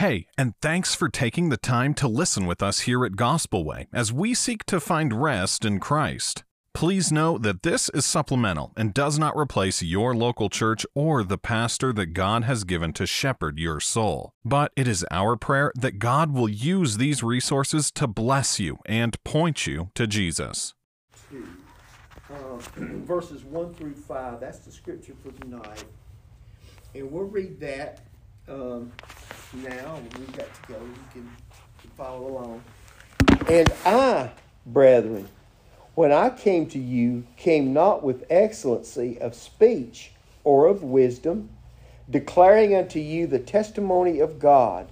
[0.00, 3.86] Hey, and thanks for taking the time to listen with us here at Gospel Way
[3.92, 6.42] as we seek to find rest in Christ.
[6.72, 11.36] Please know that this is supplemental and does not replace your local church or the
[11.36, 14.32] pastor that God has given to shepherd your soul.
[14.42, 19.22] But it is our prayer that God will use these resources to bless you and
[19.22, 20.72] point you to Jesus.
[21.30, 21.46] Two,
[22.32, 22.56] uh,
[23.04, 25.84] verses 1 through 5, that's the scripture for tonight.
[26.94, 28.00] And we'll read that
[28.50, 28.92] um,
[29.54, 29.98] now.
[30.18, 30.78] We've got to go.
[30.78, 31.30] You can
[31.96, 32.62] follow along.
[33.48, 34.30] And I,
[34.66, 35.28] brethren,
[35.94, 40.12] when I came to you, came not with excellency of speech
[40.44, 41.50] or of wisdom,
[42.08, 44.88] declaring unto you the testimony of God.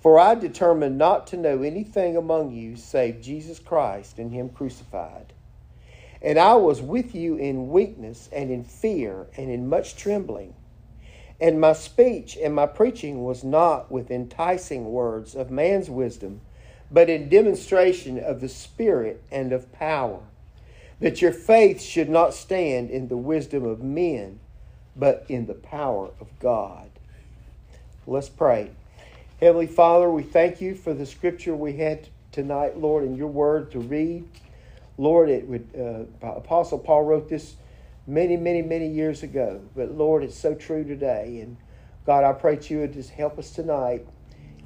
[0.00, 5.32] For I determined not to know anything among you save Jesus Christ and Him crucified.
[6.22, 10.54] And I was with you in weakness and in fear and in much trembling.
[11.40, 16.40] And my speech and my preaching was not with enticing words of man's wisdom
[16.90, 20.20] but in demonstration of the Spirit and of power,
[21.00, 24.38] that your faith should not stand in the wisdom of men,
[24.94, 26.88] but in the power of God.
[28.06, 28.70] Let's pray.
[29.40, 33.72] Heavenly Father, we thank you for the scripture we had tonight, Lord, and your word
[33.72, 34.24] to read.
[34.96, 35.68] Lord, it would
[36.22, 37.56] uh, Apostle Paul wrote this
[38.06, 41.40] many, many, many years ago, but Lord, it's so true today.
[41.40, 41.56] And
[42.04, 44.06] God, I pray that you would just help us tonight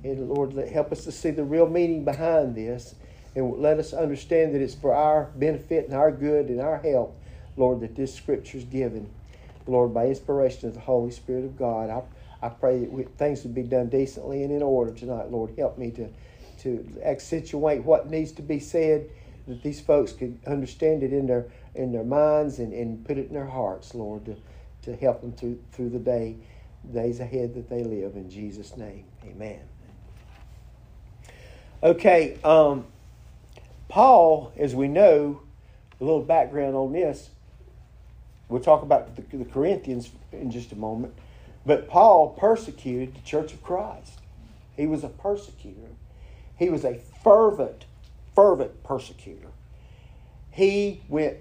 [0.03, 2.95] and Lord, help us to see the real meaning behind this
[3.37, 7.19] and let us understand that it's for our benefit and our good and our help,
[7.57, 9.11] Lord, that this scripture is given.
[9.67, 13.43] Lord, by inspiration of the Holy Spirit of God, I, I pray that we, things
[13.45, 15.31] would be done decently and in order tonight.
[15.31, 16.09] Lord, help me to,
[16.63, 19.09] to accentuate what needs to be said,
[19.47, 23.29] that these folks could understand it in their in their minds and, and put it
[23.29, 24.37] in their hearts, Lord, to,
[24.83, 26.37] to help them through through the day,
[26.93, 28.17] days ahead that they live.
[28.17, 29.61] In Jesus' name, amen.
[31.83, 32.87] Okay, um,
[33.89, 35.41] Paul, as we know,
[36.01, 37.31] a little background on this.
[38.49, 41.15] We'll talk about the, the Corinthians in just a moment.
[41.65, 44.21] But Paul persecuted the church of Christ.
[44.77, 45.89] He was a persecutor.
[46.57, 47.85] He was a fervent,
[48.35, 49.49] fervent persecutor.
[50.51, 51.37] He went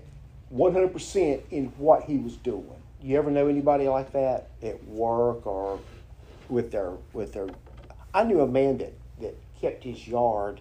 [0.54, 2.82] 100% in what he was doing.
[3.02, 5.80] You ever know anybody like that at work or
[6.50, 7.48] with their with their
[8.14, 10.59] I knew a man that that kept his yard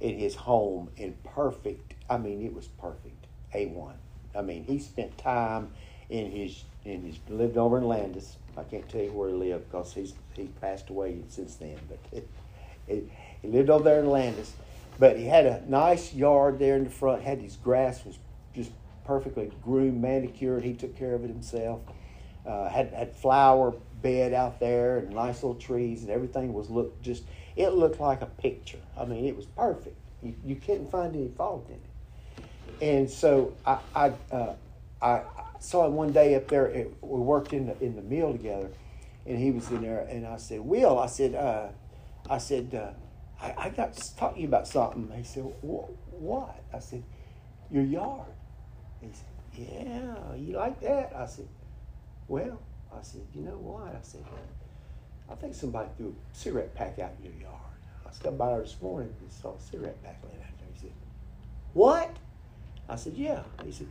[0.00, 1.94] in his home in perfect.
[2.08, 3.26] I mean, it was perfect.
[3.54, 3.96] A one.
[4.34, 5.70] I mean, he spent time
[6.08, 8.36] in his in his lived over in Landis.
[8.56, 11.78] I can't tell you where he lived because he's he's passed away since then.
[11.88, 12.28] But it,
[12.88, 13.10] it,
[13.42, 14.52] he lived over there in Landis.
[14.98, 17.22] But he had a nice yard there in the front.
[17.22, 18.18] Had his grass was
[18.54, 18.70] just
[19.06, 20.64] perfectly groomed, manicured.
[20.64, 21.80] He took care of it himself.
[22.46, 27.02] Uh, had had flower bed out there and nice little trees and everything was looked
[27.02, 27.24] just
[27.56, 28.78] it looked like a picture.
[28.96, 29.96] I mean, it was perfect.
[30.22, 31.80] You, you couldn't find any fault in it.
[32.82, 34.54] And so I, I, uh,
[35.00, 35.22] I
[35.60, 36.66] saw him one day up there.
[36.66, 38.70] It, we worked in the, in the mill together,
[39.24, 40.00] and he was in there.
[40.00, 41.68] And I said, Will, I said, uh,
[42.28, 45.10] I said, uh, I, I got to talk to you about something.
[45.16, 46.62] He said, What?
[46.74, 47.02] I said,
[47.70, 48.26] Your yard.
[49.00, 51.12] He said, Yeah, you like that?
[51.16, 51.48] I said,
[52.28, 52.60] Well,
[52.92, 53.94] I said, You know what?
[53.94, 54.24] I said,
[55.30, 57.60] I think somebody threw a cigarette pack out in your yard.
[58.06, 60.68] I stepped by there this morning and saw a cigarette pack laying out there.
[60.74, 60.92] He said,
[61.72, 62.16] What?
[62.88, 63.42] I said, Yeah.
[63.64, 63.88] He said,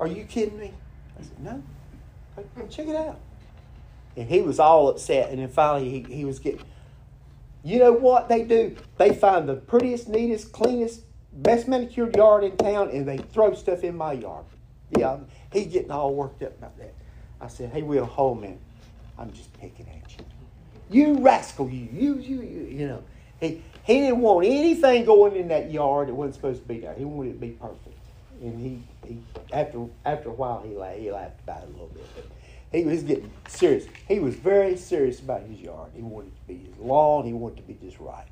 [0.00, 0.72] Are you kidding me?
[1.18, 1.62] I said, No.
[2.36, 3.20] I said, Check it out.
[4.16, 5.30] And he was all upset.
[5.30, 6.60] And then finally, he, he was getting,
[7.64, 8.76] you know what they do?
[8.98, 11.02] They find the prettiest, neatest, cleanest,
[11.32, 14.44] best manicured yard in town and they throw stuff in my yard.
[14.96, 15.18] Yeah,
[15.52, 16.94] he's getting all worked up about that.
[17.40, 18.58] I said, Hey, Will, hold a.
[19.18, 20.24] I'm just picking at you.
[20.90, 23.02] You rascal, you, you, you, you, you know.
[23.40, 26.94] He, he didn't want anything going in that yard that wasn't supposed to be there.
[26.94, 27.98] He wanted it to be perfect.
[28.40, 29.18] And he, he
[29.52, 32.04] after after a while, he laughed, he laughed about it a little bit.
[32.14, 32.24] But
[32.78, 33.86] he was getting serious.
[34.08, 35.90] He was very serious about his yard.
[35.94, 37.24] He wanted it to be his lawn.
[37.24, 38.26] He wanted to be just right.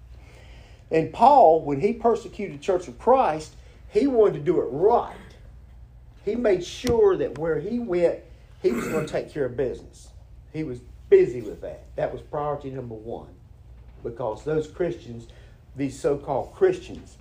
[0.90, 3.54] And Paul, when he persecuted the Church of Christ,
[3.88, 5.16] he wanted to do it right.
[6.24, 8.20] He made sure that where he went,
[8.62, 10.08] he was going to take care of business.
[10.52, 11.84] He was busy with that.
[11.96, 13.28] That was priority number one.
[14.02, 15.28] Because those Christians,
[15.76, 17.16] these so called Christians,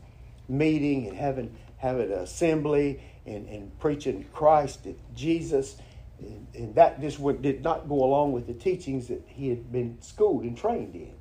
[0.48, 5.78] meeting and having, having an assembly and, and preaching Christ, Jesus,
[6.20, 9.72] and, and that just would, did not go along with the teachings that he had
[9.72, 11.14] been schooled and trained in.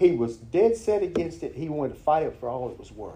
[0.00, 1.56] He was dead set against it.
[1.56, 3.14] He wanted to fight it for all it was worth.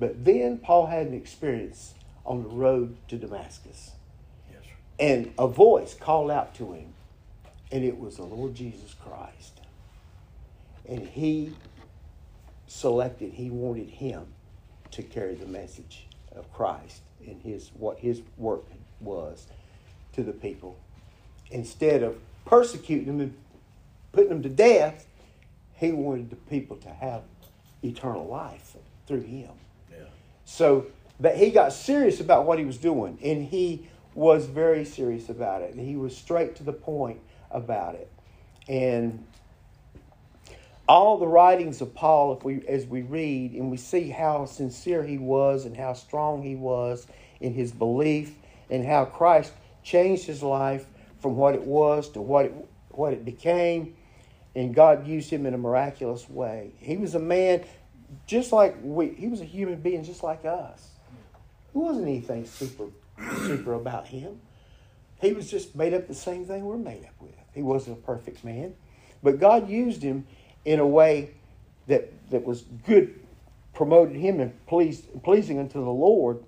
[0.00, 1.94] But then Paul had an experience
[2.26, 3.92] on the road to Damascus.
[4.50, 4.62] Yes,
[5.00, 6.94] and a voice called out to him
[7.72, 9.60] and it was the Lord Jesus Christ.
[10.88, 11.54] and he
[12.66, 14.26] selected, he wanted him
[14.92, 18.64] to carry the message of Christ and his what his work
[19.00, 19.46] was
[20.14, 20.78] to the people.
[21.50, 23.36] Instead of persecuting them and
[24.12, 25.05] putting them to death,
[25.76, 27.22] he wanted the people to have
[27.82, 28.76] eternal life
[29.06, 29.50] through him.
[29.90, 30.04] Yeah.
[30.44, 30.86] So
[31.20, 35.62] that he got serious about what he was doing, and he was very serious about
[35.62, 35.74] it.
[35.74, 37.20] And he was straight to the point
[37.50, 38.10] about it.
[38.68, 39.24] And
[40.88, 45.02] all the writings of Paul, if we as we read and we see how sincere
[45.02, 47.06] he was and how strong he was
[47.40, 48.34] in his belief
[48.70, 49.52] and how Christ
[49.82, 50.86] changed his life
[51.20, 53.94] from what it was to what it what it became,
[54.56, 56.72] and God used him in a miraculous way.
[56.78, 57.62] He was a man
[58.26, 59.10] just like we.
[59.10, 60.88] He was a human being just like us.
[61.72, 62.86] There wasn't anything super
[63.44, 64.40] super about him.
[65.20, 67.34] He was just made up the same thing we're made up with.
[67.54, 68.74] He wasn't a perfect man,
[69.22, 70.26] but God used him
[70.64, 71.30] in a way
[71.86, 73.20] that that was good,
[73.74, 76.42] promoted him and pleased pleasing unto the Lord,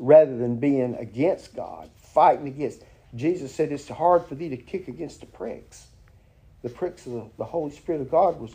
[0.00, 2.82] rather than being against God, fighting against.
[3.14, 5.89] Jesus said, "It's hard for thee to kick against the pricks."
[6.62, 8.54] The pricks of the, the Holy Spirit of God was.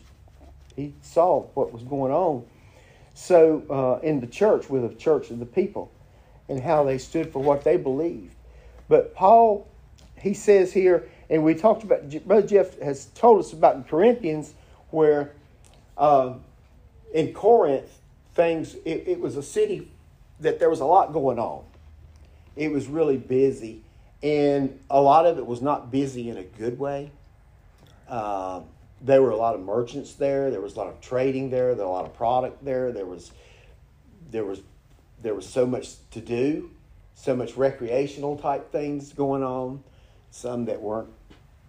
[0.76, 2.46] He saw what was going on.
[3.14, 5.90] So uh, in the church, with the church of the people,
[6.50, 8.36] and how they stood for what they believed.
[8.88, 9.68] But Paul,
[10.18, 14.54] he says here, and we talked about, Brother Jeff has told us about in Corinthians,
[14.92, 15.32] where
[15.98, 16.34] uh,
[17.14, 17.90] in Corinth,
[18.36, 19.90] things, it, it was a city
[20.42, 21.64] that there was a lot going on.
[22.56, 23.82] It was really busy,
[24.22, 27.12] and a lot of it was not busy in a good way.
[28.08, 28.62] Uh,
[29.02, 30.50] there were a lot of merchants there.
[30.50, 31.76] There was a lot of trading there.
[31.76, 32.92] There was a lot of product there.
[32.92, 33.32] There was
[34.32, 34.62] there was
[35.22, 36.72] there was so much to do,
[37.16, 39.84] so much recreational type things going on,
[40.32, 41.10] some that weren't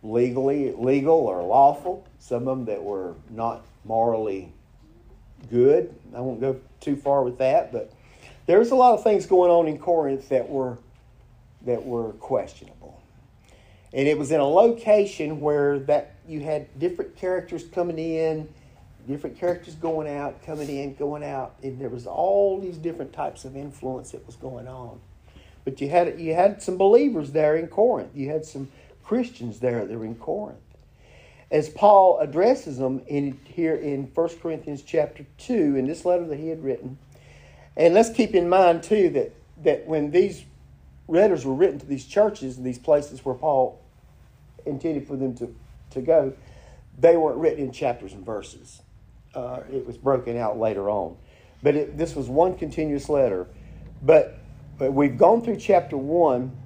[0.03, 4.53] legally legal or lawful, some of them that were not morally
[5.51, 5.95] good.
[6.15, 7.93] I won't go too far with that, but
[8.47, 10.79] there was a lot of things going on in Corinth that were
[11.63, 13.03] that were questionable.
[13.93, 18.49] And it was in a location where that you had different characters coming in
[19.07, 23.45] different characters going out, coming in, going out, and there was all these different types
[23.45, 24.99] of influence that was going on.
[25.65, 28.11] But you had you had some believers there in Corinth.
[28.15, 28.69] You had some
[29.05, 30.59] Christians there that were in Corinth.
[31.51, 36.39] As Paul addresses them in here in 1 Corinthians chapter 2, in this letter that
[36.39, 36.99] he had written,
[37.77, 39.33] and let's keep in mind too that,
[39.63, 40.45] that when these
[41.07, 43.81] letters were written to these churches and these places where Paul
[44.65, 45.55] intended for them to,
[45.97, 46.33] to go,
[46.99, 48.81] they weren't written in chapters and verses.
[49.35, 51.17] Uh, it was broken out later on.
[51.63, 53.47] But it, this was one continuous letter.
[54.03, 54.39] But,
[54.79, 56.57] but we've gone through chapter 1,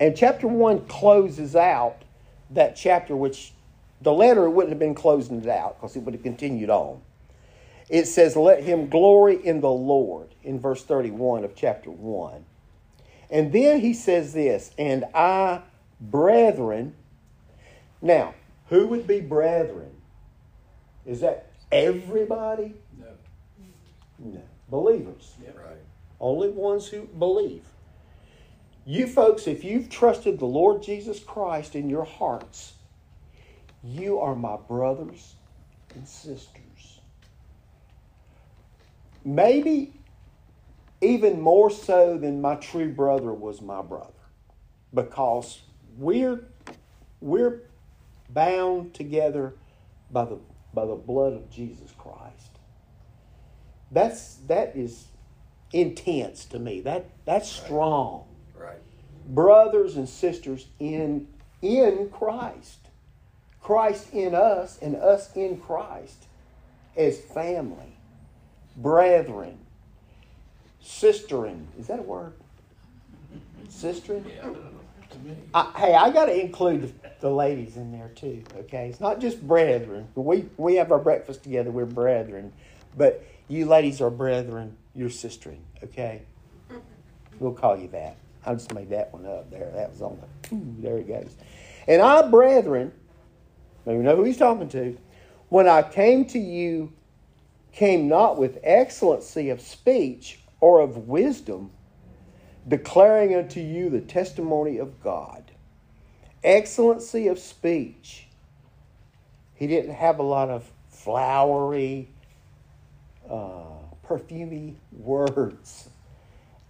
[0.00, 2.02] and chapter 1 closes out
[2.50, 3.52] that chapter, which
[4.00, 7.00] the letter wouldn't have been closing it out because it would have continued on.
[7.88, 12.44] It says, Let him glory in the Lord, in verse 31 of chapter 1.
[13.30, 15.62] And then he says this, and I,
[16.00, 16.94] brethren.
[18.02, 18.34] Now,
[18.68, 19.90] who would be brethren?
[21.04, 22.74] Is that everybody?
[22.98, 23.06] No.
[24.18, 24.42] No.
[24.68, 25.34] Believers.
[25.42, 25.58] Yep.
[25.58, 25.76] Right.
[26.20, 27.64] Only ones who believe.
[28.86, 32.74] You folks, if you've trusted the Lord Jesus Christ in your hearts,
[33.84, 35.34] you are my brothers
[35.94, 37.00] and sisters.
[39.24, 39.92] Maybe
[41.00, 44.12] even more so than my true brother was my brother
[44.92, 45.62] because
[45.96, 46.44] we're
[47.20, 47.62] we're
[48.32, 49.54] bound together
[50.10, 50.38] by the
[50.72, 52.58] by the blood of Jesus Christ.
[53.90, 55.06] That's that is
[55.72, 56.80] intense to me.
[56.80, 58.26] That that's strong.
[58.58, 58.78] Right.
[59.26, 61.28] Brothers and sisters in
[61.62, 62.78] in Christ.
[63.60, 66.26] Christ in us and us in Christ
[66.96, 67.96] as family.
[68.76, 69.58] Brethren.
[70.82, 71.66] Sisterin.
[71.78, 72.32] Is that a word?
[73.68, 74.24] Sisterin?
[74.26, 74.50] Yeah.
[75.54, 78.42] I, hey, I got to include the, the, ladies in there too.
[78.56, 80.08] Okay, it's not just brethren.
[80.14, 81.70] We we have our breakfast together.
[81.70, 82.52] We're brethren,
[82.96, 84.76] but you ladies are brethren.
[84.94, 85.60] You're sistering.
[85.82, 86.22] Okay,
[87.38, 88.16] we'll call you that.
[88.46, 89.70] I just made that one up there.
[89.74, 90.56] That was on the.
[90.80, 91.34] There it goes.
[91.88, 92.92] And I, brethren,
[93.86, 94.96] you know who he's talking to.
[95.48, 96.92] When I came to you,
[97.72, 101.70] came not with excellency of speech or of wisdom
[102.70, 105.50] declaring unto you the testimony of God.
[106.42, 108.28] Excellency of speech.
[109.54, 112.08] He didn't have a lot of flowery,
[113.28, 113.64] uh,
[114.06, 115.90] perfumy words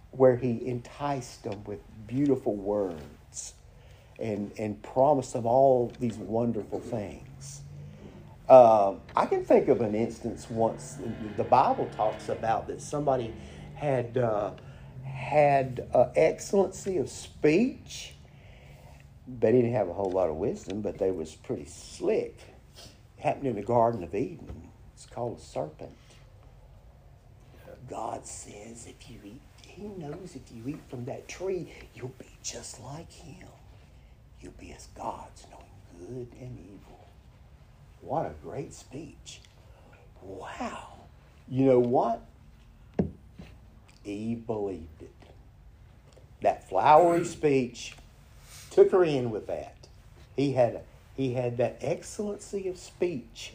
[0.09, 3.53] where he enticed them with beautiful words
[4.19, 7.61] and, and promised them all these wonderful things.
[8.49, 10.97] Uh, I can think of an instance once
[11.37, 13.33] the Bible talks about that somebody
[13.75, 14.51] had uh,
[15.03, 18.13] had uh, excellency of speech.
[19.27, 22.37] They didn't have a whole lot of wisdom, but they was pretty slick.
[23.17, 24.69] It happened in the Garden of Eden.
[24.93, 25.91] It's called a serpent.
[27.89, 32.37] God says if you eat, He knows if you eat from that tree, you'll be
[32.43, 33.47] just like Him.
[34.39, 37.07] You'll be as gods, knowing good and evil.
[38.01, 39.41] What a great speech.
[40.21, 40.93] Wow.
[41.47, 42.21] You know what?
[44.05, 45.11] Eve believed it.
[46.41, 47.29] That flowery mm-hmm.
[47.29, 47.95] speech
[48.71, 49.75] took her in with that.
[50.35, 50.81] He had,
[51.15, 53.53] he had that excellency of speech.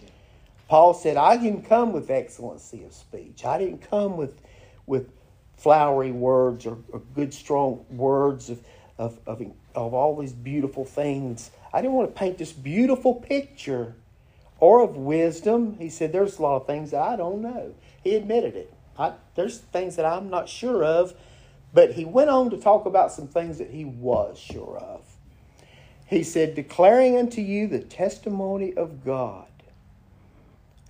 [0.69, 3.45] Paul said, I didn't come with excellency of speech.
[3.45, 4.41] I didn't come with,
[4.87, 5.11] with
[5.57, 8.61] flowery words or, or good, strong words of,
[8.99, 9.43] of, of,
[9.75, 11.51] of all these beautiful things.
[11.73, 13.95] I didn't want to paint this beautiful picture
[14.59, 15.77] or of wisdom.
[15.79, 17.75] He said, There's a lot of things I don't know.
[18.03, 18.73] He admitted it.
[18.99, 21.15] I, there's things that I'm not sure of,
[21.73, 25.03] but he went on to talk about some things that he was sure of.
[26.07, 29.47] He said, Declaring unto you the testimony of God.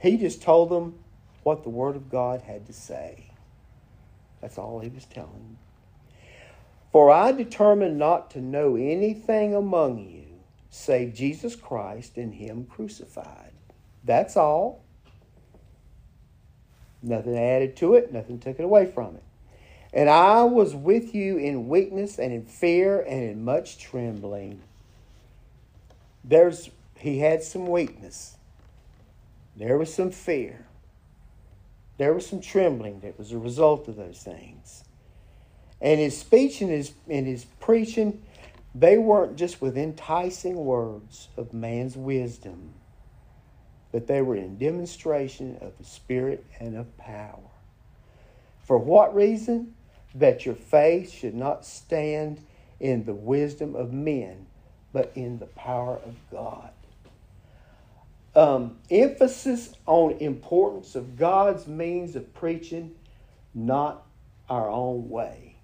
[0.01, 0.99] He just told them
[1.43, 3.31] what the Word of God had to say.
[4.41, 5.59] That's all he was telling them.
[6.93, 10.27] For I determined not to know anything among you
[10.71, 13.53] save Jesus Christ and Him crucified.
[14.05, 14.86] That's all.
[17.03, 19.23] Nothing added to it, nothing took it away from it.
[19.93, 24.61] And I was with you in weakness and in fear and in much trembling.
[26.25, 28.37] There's he had some weakness.
[29.57, 30.67] There was some fear.
[31.99, 34.85] There was some trembling that was a result of those things.
[35.81, 38.23] And his speech and his and his preaching,
[38.75, 42.75] they weren't just with enticing words of man's wisdom
[43.97, 47.49] but they were in demonstration of the Spirit and of power.
[48.67, 49.75] For what reason?
[50.15, 52.45] That your faith should not stand
[52.79, 54.49] in the wisdom of men,
[54.93, 56.73] but in the power of God.
[58.35, 62.95] Um, emphasis on importance of God's means of preaching,
[63.55, 64.05] not
[64.51, 65.57] our own way.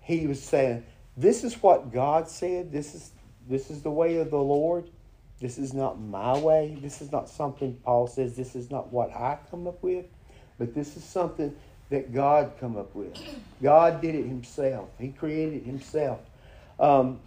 [0.00, 0.82] He was saying,
[1.16, 2.72] "This is what God said.
[2.72, 3.12] This is
[3.48, 4.90] this is the way of the Lord."
[5.40, 6.76] This is not my way.
[6.80, 8.36] This is not something Paul says.
[8.36, 10.04] This is not what I come up with,
[10.58, 11.56] but this is something
[11.88, 13.18] that God come up with.
[13.62, 14.90] God did it Himself.
[14.98, 16.20] He created it Himself.
[16.78, 17.20] Um,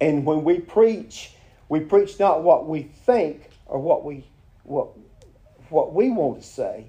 [0.00, 1.32] and when we preach,
[1.68, 4.24] we preach not what we think or what we
[4.62, 4.88] what
[5.68, 6.86] what we want to say,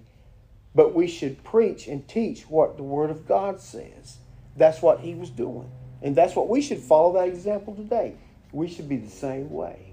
[0.73, 4.17] but we should preach and teach what the Word of God says.
[4.55, 5.69] That's what He was doing,
[6.01, 8.15] and that's what we should follow that example today.
[8.53, 9.88] We should be the same way.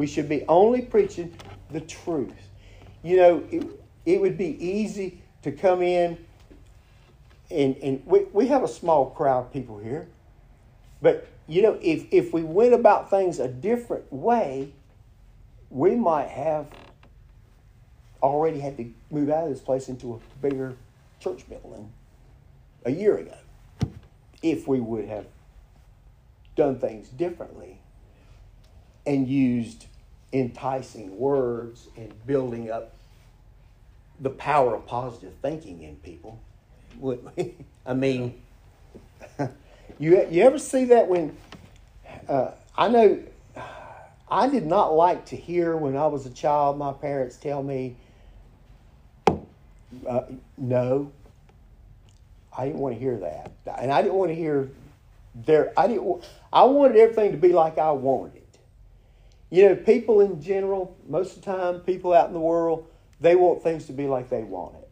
[0.00, 1.36] We should be only preaching
[1.70, 2.32] the truth.
[3.02, 3.66] You know, it,
[4.06, 6.16] it would be easy to come in,
[7.50, 10.08] and, and we, we have a small crowd of people here.
[11.02, 14.72] But, you know, if, if we went about things a different way,
[15.68, 16.68] we might have
[18.22, 20.76] already had to move out of this place into a bigger
[21.18, 21.92] church building
[22.86, 23.36] a year ago
[24.40, 25.26] if we would have
[26.56, 27.82] done things differently
[29.06, 29.86] and used
[30.32, 32.94] enticing words and building up
[34.20, 36.40] the power of positive thinking in people.
[36.98, 37.54] Would
[37.86, 38.40] I mean,
[39.98, 41.36] you you ever see that when
[42.28, 43.18] uh, I know
[44.30, 47.96] I did not like to hear when I was a child my parents tell me
[50.08, 50.22] uh,
[50.56, 51.10] no.
[52.56, 54.70] I didn't want to hear that, and I didn't want to hear
[55.34, 55.72] their.
[55.78, 56.24] I didn't.
[56.52, 58.39] I wanted everything to be like I wanted.
[59.50, 62.86] You know, people in general, most of the time, people out in the world,
[63.20, 64.90] they want things to be like they want it.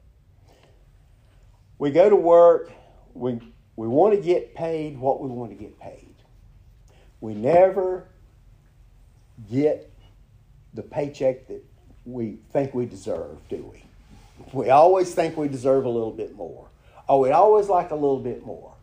[1.78, 2.70] We go to work,
[3.14, 3.40] we,
[3.76, 6.14] we want to get paid what we want to get paid.
[7.20, 8.08] We never
[9.50, 9.92] get
[10.74, 11.64] the paycheck that
[12.04, 13.84] we think we deserve, do we?
[14.52, 16.68] We always think we deserve a little bit more.
[17.08, 18.74] Oh, we'd always like a little bit more.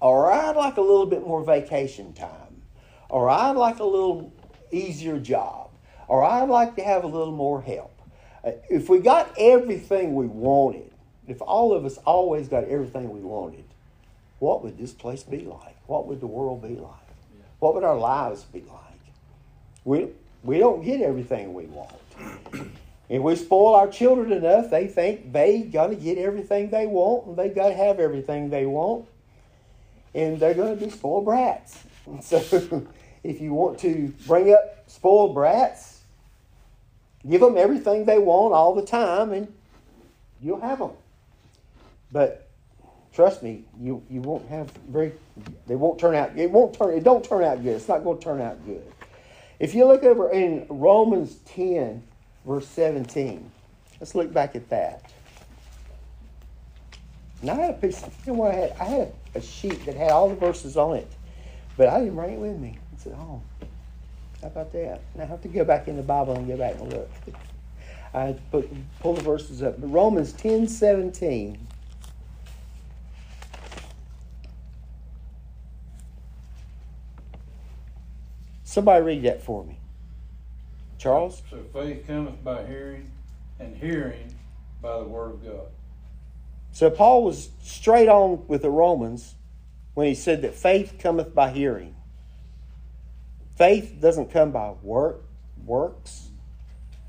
[0.00, 2.62] Or I'd like a little bit more vacation time.
[3.08, 4.32] Or I'd like a little
[4.76, 5.70] easier job,
[6.08, 7.92] or I'd like to have a little more help.
[8.44, 10.90] Uh, if we got everything we wanted,
[11.26, 13.64] if all of us always got everything we wanted,
[14.38, 15.76] what would this place be like?
[15.86, 16.92] What would the world be like?
[17.58, 18.86] What would our lives be like?
[19.84, 20.08] We,
[20.42, 21.92] we don't get everything we want.
[23.08, 27.36] If we spoil our children enough, they think they to get everything they want and
[27.36, 29.06] they got to have everything they want.
[30.14, 31.82] And they're going to be spoiled brats.
[32.20, 32.86] So
[33.28, 35.96] if you want to bring up spoiled brats,
[37.28, 39.52] Give them everything they want all the time, and
[40.40, 40.92] you'll have them.
[42.12, 42.48] But
[43.12, 45.12] trust me, you, you won't have very.
[45.66, 46.36] They won't turn out.
[46.38, 46.96] It won't turn.
[46.96, 47.76] It don't turn out good.
[47.76, 48.84] It's not going to turn out good.
[49.58, 52.02] If you look over in Romans ten,
[52.46, 53.50] verse seventeen,
[53.98, 55.10] let's look back at that.
[57.40, 58.02] And I had a piece.
[58.24, 58.72] You know what I had?
[58.78, 61.10] I had a sheet that had all the verses on it,
[61.76, 62.78] but I didn't bring it with me.
[63.06, 63.40] Said, "Oh,
[64.40, 66.92] how about that?" I have to go back in the Bible and go back and
[66.92, 67.10] look.
[68.12, 68.68] I put
[69.00, 69.76] pull the verses up.
[69.78, 71.68] Romans ten seventeen.
[78.64, 79.78] Somebody read that for me.
[80.98, 81.42] Charles?
[81.50, 83.10] So faith cometh by hearing,
[83.60, 84.34] and hearing
[84.82, 85.68] by the word of God.
[86.72, 89.34] So Paul was straight on with the Romans
[89.94, 91.95] when he said that faith cometh by hearing.
[93.56, 95.22] Faith doesn't come by work,
[95.64, 96.28] works.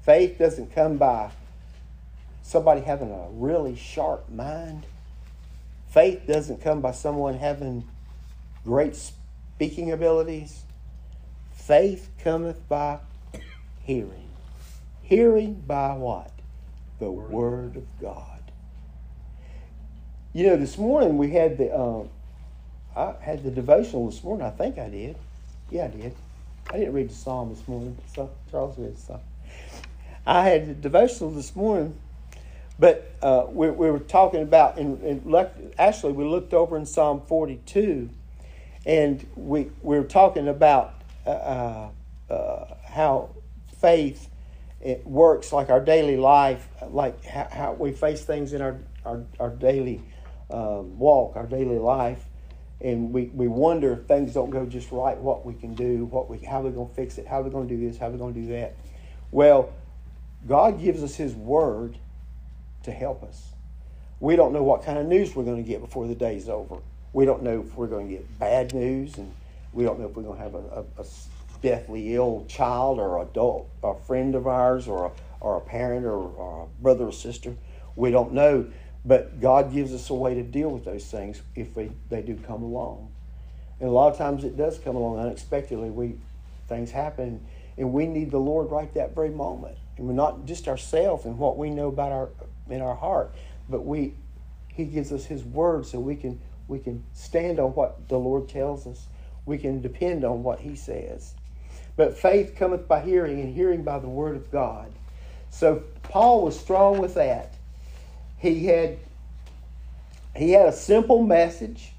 [0.04, 1.30] Faith doesn't come by
[2.42, 4.86] somebody having a really sharp mind.
[5.90, 7.84] Faith doesn't come by someone having
[8.64, 10.64] great speaking abilities.
[11.52, 13.00] Faith cometh by
[13.84, 14.30] hearing.
[15.02, 16.32] Hearing by what?
[17.00, 18.40] The Word of God.
[20.34, 22.10] You know, this morning we had the, um,
[22.96, 24.46] I had the devotional this morning.
[24.46, 25.18] I think I did.
[25.70, 26.16] Yeah, I did.
[26.70, 27.98] I didn't read the psalm this morning.
[28.14, 29.22] So Charles read the psalm.
[30.26, 31.98] I had the devotional this morning,
[32.78, 35.24] but uh, we, we, were talking about, and,
[35.78, 38.10] actually we looked over in Psalm 42,
[38.86, 40.96] and we, we were talking about
[41.26, 41.90] uh, uh,
[42.30, 43.30] uh, how
[43.80, 44.30] faith
[44.82, 49.24] it works like our daily life, like how, how we face things in our, our,
[49.40, 50.02] our daily
[50.52, 52.27] um, walk, our daily life.
[52.80, 56.30] And we, we wonder if things don't go just right, what we can do, what
[56.30, 58.18] we, how we're going to fix it, how we're going to do this, how we're
[58.18, 58.76] going to do that.
[59.32, 59.74] Well,
[60.48, 61.98] God gives us His Word
[62.84, 63.50] to help us.
[64.20, 66.78] We don't know what kind of news we're going to get before the day's over.
[67.14, 69.34] We don't know if we're going to get bad news and
[69.74, 71.06] we don't know if we're going to have a, a, a
[71.62, 76.18] deathly ill child or adult, a friend of ours, or a, or a parent, or,
[76.18, 77.56] or a brother or sister.
[77.96, 78.68] We don't know.
[79.08, 82.36] But God gives us a way to deal with those things if they, they do
[82.36, 83.10] come along.
[83.80, 85.90] And a lot of times it does come along unexpectedly.
[85.90, 86.16] We
[86.68, 87.46] things happen,
[87.78, 89.78] and we need the Lord right that very moment.
[89.98, 92.30] And we're not just ourselves and what we know about our
[92.70, 93.34] in our heart,
[93.70, 94.14] but we
[94.68, 98.50] He gives us His word so we can we can stand on what the Lord
[98.50, 99.08] tells us
[99.48, 101.34] we can depend on what he says.
[101.96, 104.92] But faith cometh by hearing, and hearing by the word of God.
[105.50, 107.56] So Paul was strong with that.
[108.38, 108.98] He had
[110.36, 111.94] he had a simple message.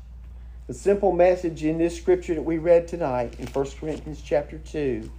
[0.69, 5.11] a simple message in this scripture that we read tonight in 1 Corinthians chapter 2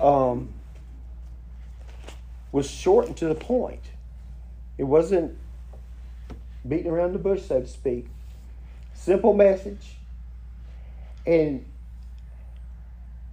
[0.00, 0.52] um,
[2.52, 3.82] was short and to the point.
[4.76, 5.36] It wasn't
[6.66, 8.06] beating around the bush, so to speak.
[8.94, 9.96] Simple message,
[11.26, 11.64] and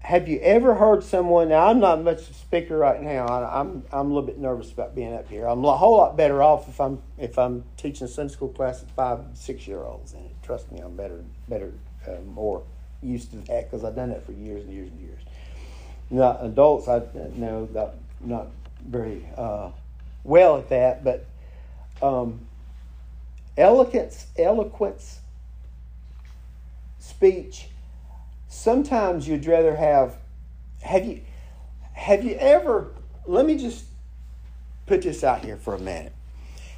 [0.05, 1.49] have you ever heard someone?
[1.49, 3.25] Now, I'm not much of a speaker right now.
[3.25, 5.47] I, am I'm a little bit nervous about being up here.
[5.47, 8.83] I'm a whole lot better off if I'm if I'm teaching a Sunday school class
[8.83, 10.13] at five, six year olds.
[10.13, 11.73] And trust me, I'm better, better,
[12.07, 12.61] uh, more
[13.01, 15.21] used to that because I've done that for years and years and years.
[16.11, 17.01] Not adults, I
[17.35, 18.49] know that not
[18.87, 19.71] very uh,
[20.23, 21.25] well at that, but
[22.03, 22.41] um,
[23.57, 25.19] eloquence, eloquence,
[26.99, 27.69] speech
[28.55, 30.17] sometimes you'd rather have
[30.81, 31.21] have you
[31.93, 32.93] have you ever
[33.25, 33.85] let me just
[34.85, 36.13] put this out here for a minute.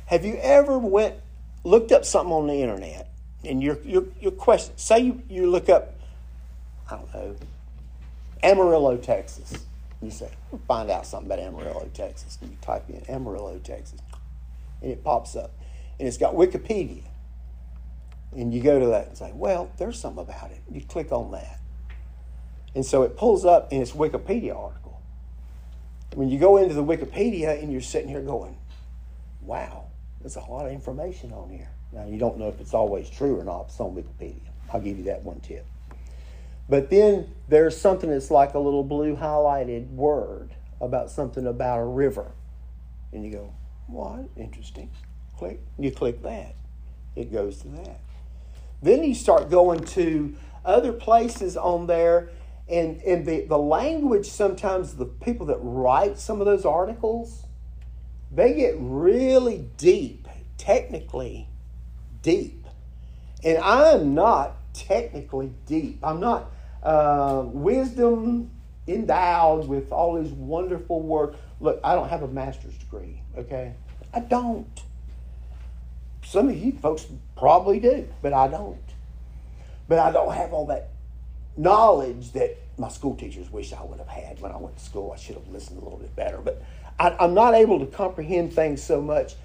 [0.06, 1.16] Have you ever went
[1.64, 3.10] looked up something on the internet
[3.44, 5.96] and your your, your question say you, you look up
[6.90, 7.36] i don't know
[8.44, 9.54] amarillo texas.
[10.02, 10.32] You say
[10.68, 12.38] find out something about amarillo texas.
[12.42, 14.00] And you type in amarillo texas.
[14.82, 15.54] And it pops up.
[16.00, 17.04] And it's got wikipedia.
[18.36, 20.62] And you go to that and say well there's something about it.
[20.72, 21.60] You click on that
[22.76, 25.02] and so it pulls up in its Wikipedia article.
[26.16, 28.58] When you go into the Wikipedia and you're sitting here going,
[29.42, 29.86] wow,
[30.22, 31.70] there's a lot of information on here.
[31.92, 33.68] Now, you don't know if it's always true or not.
[33.70, 34.42] It's on Wikipedia.
[34.74, 35.66] I'll give you that one tip.
[36.70, 40.50] But then there's something that's like a little blue highlighted word
[40.82, 42.32] about something about a river.
[43.14, 43.54] And you go,
[43.88, 44.28] what?
[44.36, 44.90] Interesting.
[45.38, 45.60] Click.
[45.80, 46.56] You click that.
[47.16, 48.02] It goes to that.
[48.82, 52.30] Then you start going to other places on there
[52.70, 57.46] and and the, the language sometimes the people that write some of those articles
[58.32, 60.28] they get really deep
[60.58, 61.48] technically
[62.22, 62.66] deep
[63.44, 66.52] and i'm not technically deep i'm not
[66.84, 68.52] uh, wisdom
[68.88, 71.36] endowed with all these wonderful work.
[71.60, 73.74] Look, I don't have a master's degree, okay?
[74.14, 74.82] I don't.
[76.24, 78.78] Some of you folks probably do, but I don't.
[79.88, 80.90] But I don't have all that
[81.58, 85.12] knowledge that my school teachers wish I would have had when I went to school.
[85.12, 86.38] I should have listened a little bit better.
[86.38, 86.62] But
[87.00, 89.36] I, I'm not able to comprehend things so much.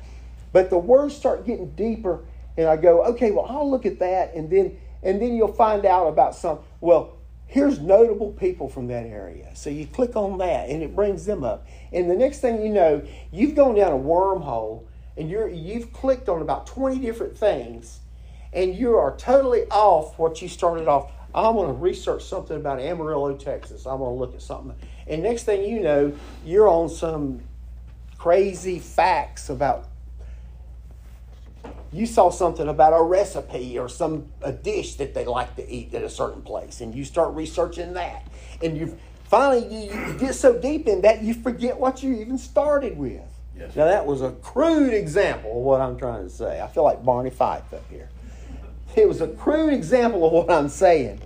[0.53, 2.21] But the words start getting deeper,
[2.57, 5.85] and I go, okay, well, I'll look at that, and then and then you'll find
[5.85, 6.61] out about some.
[6.81, 9.51] Well, here's notable people from that area.
[9.55, 11.67] So you click on that, and it brings them up.
[11.93, 14.85] And the next thing you know, you've gone down a wormhole,
[15.17, 18.01] and you're you've clicked on about 20 different things,
[18.53, 21.11] and you are totally off what you started off.
[21.35, 23.87] I'm going to research something about Amarillo, Texas.
[23.87, 24.75] I'm going to look at something.
[25.07, 26.13] And next thing you know,
[26.45, 27.41] you're on some
[28.19, 29.89] crazy facts about
[31.93, 35.93] you saw something about a recipe or some a dish that they like to eat
[35.93, 38.27] at a certain place and you start researching that
[38.63, 42.39] and you finally you, you get so deep in that you forget what you even
[42.39, 43.21] started with
[43.59, 43.77] Yes.
[43.77, 47.05] now that was a crude example of what i'm trying to say i feel like
[47.05, 48.09] barney fife up here
[48.97, 51.21] it was a crude example of what i'm saying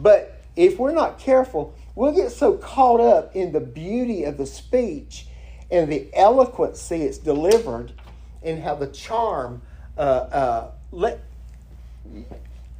[0.00, 4.46] but if we're not careful we'll get so caught up in the beauty of the
[4.46, 5.26] speech
[5.70, 7.92] and the eloquency it's delivered
[8.42, 9.60] and how the charm
[9.96, 11.20] uh, uh, let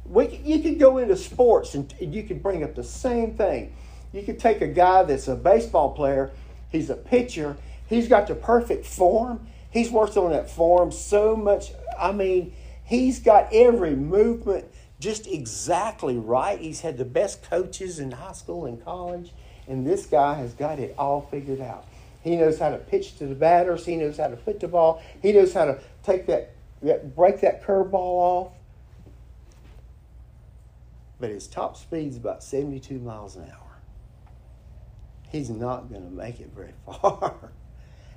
[0.05, 3.73] we, you could go into sports and you could bring up the same thing.
[4.11, 6.31] You could take a guy that's a baseball player,
[6.69, 9.47] he's a pitcher, he's got the perfect form.
[9.71, 11.73] He's worked on that form so much.
[11.99, 12.53] I mean,
[12.89, 14.65] he's got every movement
[14.99, 16.59] just exactly right.
[16.59, 19.31] He's had the best coaches in high school and college,
[19.67, 21.85] and this guy has got it all figured out.
[22.21, 23.85] He knows how to pitch to the batters.
[23.85, 25.01] He knows how to put the ball.
[25.21, 28.51] He knows how to take that, that break that curveball off.
[31.19, 33.69] But his top speed's about 72 miles an hour.
[35.29, 37.51] He's not going to make it very far.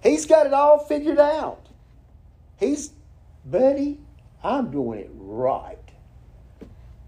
[0.03, 1.69] He's got it all figured out.
[2.59, 2.91] He's,
[3.45, 4.01] buddy,
[4.45, 5.79] I'm doing it right.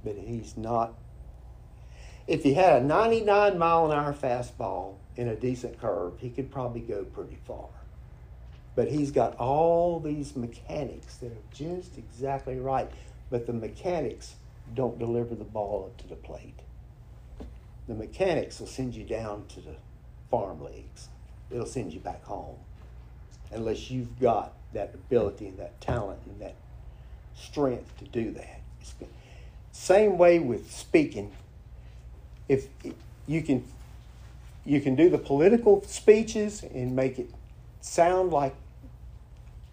[0.05, 0.95] But he's not.
[2.27, 6.51] If he had a 99 mile an hour fastball in a decent curve, he could
[6.51, 7.69] probably go pretty far.
[8.75, 12.91] But he's got all these mechanics that are just exactly right.
[13.31, 14.37] But the mechanics
[14.75, 16.61] don't deliver the ball up to the plate.
[17.87, 19.77] The mechanics will send you down to the
[20.31, 21.09] farm leagues.
[21.51, 22.57] It'll send you back home.
[23.53, 26.57] Unless you've got that ability and that talent and that
[27.37, 28.61] strength to do that.
[28.81, 28.95] It's,
[29.73, 31.33] same way with speaking.
[32.49, 32.69] If
[33.27, 33.65] you can
[34.65, 37.29] you can do the political speeches and make it
[37.81, 38.55] sound like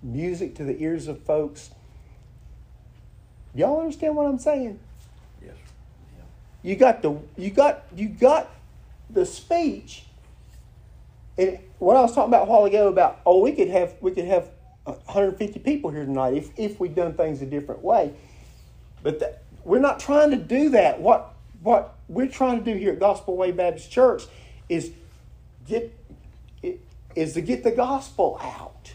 [0.03, 1.69] music to the ears of folks.
[3.53, 4.79] Y'all understand what I'm saying?
[5.43, 5.55] Yes.
[6.61, 8.49] You got the you got you got
[9.09, 10.05] the speech.
[11.37, 14.11] And what I was talking about a while ago about oh we could have we
[14.11, 14.49] could have
[14.85, 18.13] 150 people here tonight if if we'd done things a different way.
[19.03, 20.99] But that, we're not trying to do that.
[20.99, 24.23] What what we're trying to do here at Gospel Way Baptist Church
[24.69, 24.91] is
[25.67, 25.97] get
[27.15, 28.93] is to get the gospel out.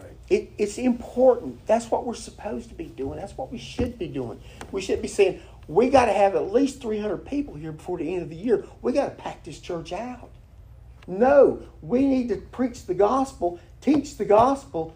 [0.00, 0.12] Right.
[0.30, 1.66] It, it's important.
[1.66, 3.18] That's what we're supposed to be doing.
[3.18, 4.40] That's what we should be doing.
[4.70, 8.14] We should be saying, we got to have at least 300 people here before the
[8.14, 8.64] end of the year.
[8.80, 10.30] We got to pack this church out.
[11.06, 14.94] No, we need to preach the gospel, teach the gospel,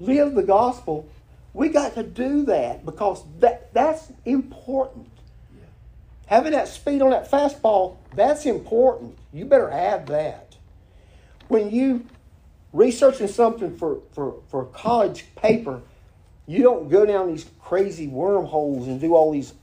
[0.00, 1.08] live the gospel.
[1.52, 5.08] We got to do that because that, that's important.
[5.56, 5.64] Yeah.
[6.26, 9.16] Having that speed on that fastball, that's important.
[9.32, 10.56] You better have that.
[11.48, 12.06] When you
[12.72, 15.80] researching something for, for, for a college paper,
[16.46, 19.54] you don't go down these crazy wormholes and do all these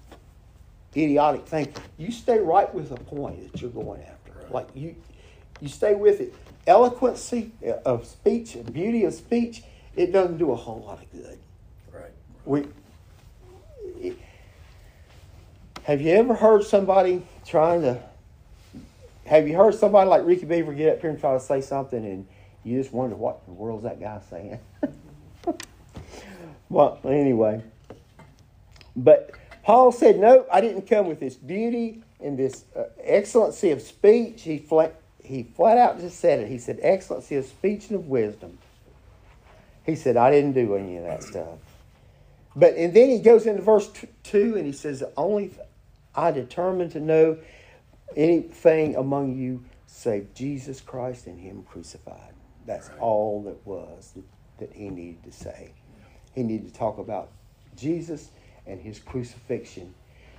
[0.95, 1.77] idiotic things.
[1.97, 4.31] You stay right with the point that you're going after.
[4.33, 4.51] Right.
[4.51, 4.95] Like you
[5.59, 6.33] you stay with it.
[6.67, 7.51] Eloquency
[7.85, 9.63] of speech, and beauty of speech,
[9.95, 11.39] it doesn't do a whole lot of good.
[11.93, 12.11] Right.
[12.45, 12.67] We
[15.83, 18.01] have you ever heard somebody trying to
[19.25, 22.03] have you heard somebody like Ricky Beaver get up here and try to say something
[22.05, 22.27] and
[22.63, 24.59] you just wonder what in the world's that guy saying?
[26.69, 27.63] well, anyway.
[28.95, 29.31] But
[29.63, 34.43] Paul said, No, I didn't come with this beauty and this uh, excellency of speech.
[34.43, 36.47] He flat, he flat out just said it.
[36.47, 38.57] He said, Excellency of speech and of wisdom.
[39.85, 41.59] He said, I didn't do any of that stuff.
[42.55, 45.51] But and then he goes into verse t- two and he says, "Only
[46.13, 47.37] I determined to know
[48.15, 52.33] anything among you save Jesus Christ and Him crucified."
[52.65, 52.99] That's Right.
[52.99, 54.23] all that was that,
[54.57, 55.71] that he needed to say.
[56.35, 57.29] He needed to talk about
[57.75, 58.31] Jesus
[58.67, 59.93] and His crucifixion.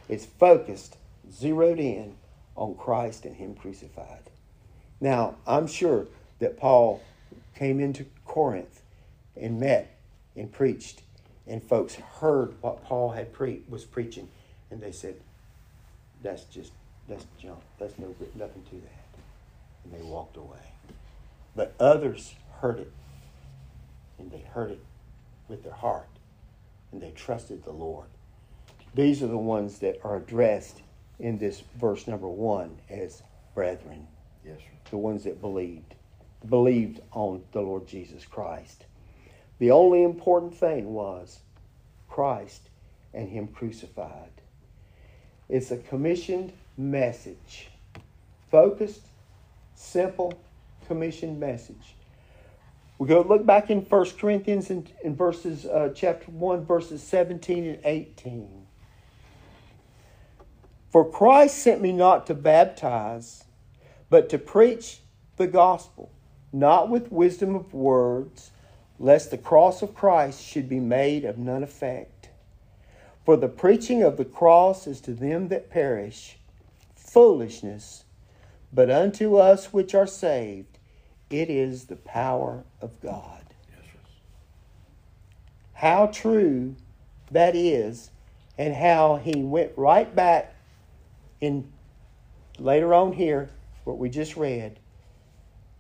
[0.09, 0.99] It's focused,
[1.31, 2.17] zeroed in
[2.57, 4.31] on Christ and Him crucified.
[5.01, 6.07] Now, I'm sure
[6.39, 7.01] that Paul
[7.55, 8.82] came into Corinth
[9.37, 9.99] and met
[10.37, 11.03] and preached,
[11.47, 14.29] and folks heard what Paul had pre- was preaching,
[14.71, 15.17] and they said,
[16.23, 16.73] "That's just
[17.09, 17.61] that's junk.
[17.79, 19.05] That's no nothing to that,"
[19.85, 20.73] and they walked away.
[21.55, 22.93] But others heard it,
[24.19, 24.85] and they heard it
[25.49, 26.09] with their heart,
[26.91, 28.09] and they trusted the Lord.
[28.95, 30.83] These are the ones that are addressed
[31.19, 33.23] in this verse number one as
[33.55, 34.07] brethren.
[34.45, 34.91] Yes, sir.
[34.91, 35.95] The ones that believed,
[36.49, 38.87] believed on the Lord Jesus Christ.
[39.63, 41.39] The only important thing was
[42.09, 42.63] Christ
[43.15, 44.33] and Him crucified.
[45.49, 47.71] It's a commissioned message.
[48.51, 49.07] Focused,
[49.77, 50.35] simple,
[50.89, 51.95] commissioned message.
[52.99, 57.65] We go look back in 1 Corinthians in, in verses uh, chapter 1, verses 17
[57.65, 58.67] and 18.
[60.91, 63.45] For Christ sent me not to baptize,
[64.11, 65.03] but to preach
[65.37, 66.11] the gospel,
[66.53, 68.51] not with wisdom of words,
[69.03, 72.29] lest the cross of Christ should be made of none effect.
[73.25, 76.39] For the preaching of the cross is to them that perish
[76.95, 78.05] foolishness,
[78.73, 80.79] but unto us which are saved,
[81.31, 83.43] it is the power of God.
[85.75, 86.77] How true
[87.33, 88.11] that is,
[88.57, 90.55] and how he went right back
[91.41, 91.73] in
[92.57, 93.51] later on here,
[93.83, 94.79] what we just read.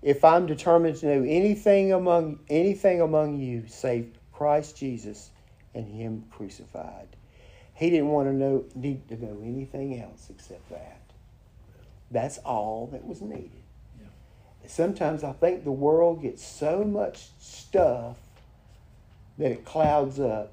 [0.02, 5.30] If I'm determined to know anything among anything among you save Christ Jesus
[5.74, 7.08] and Him crucified,
[7.74, 11.00] he didn't want to know need to know anything else except that.
[12.10, 13.62] That's all that was needed.
[14.66, 18.16] Sometimes I think the world gets so much stuff
[19.38, 20.52] that it clouds up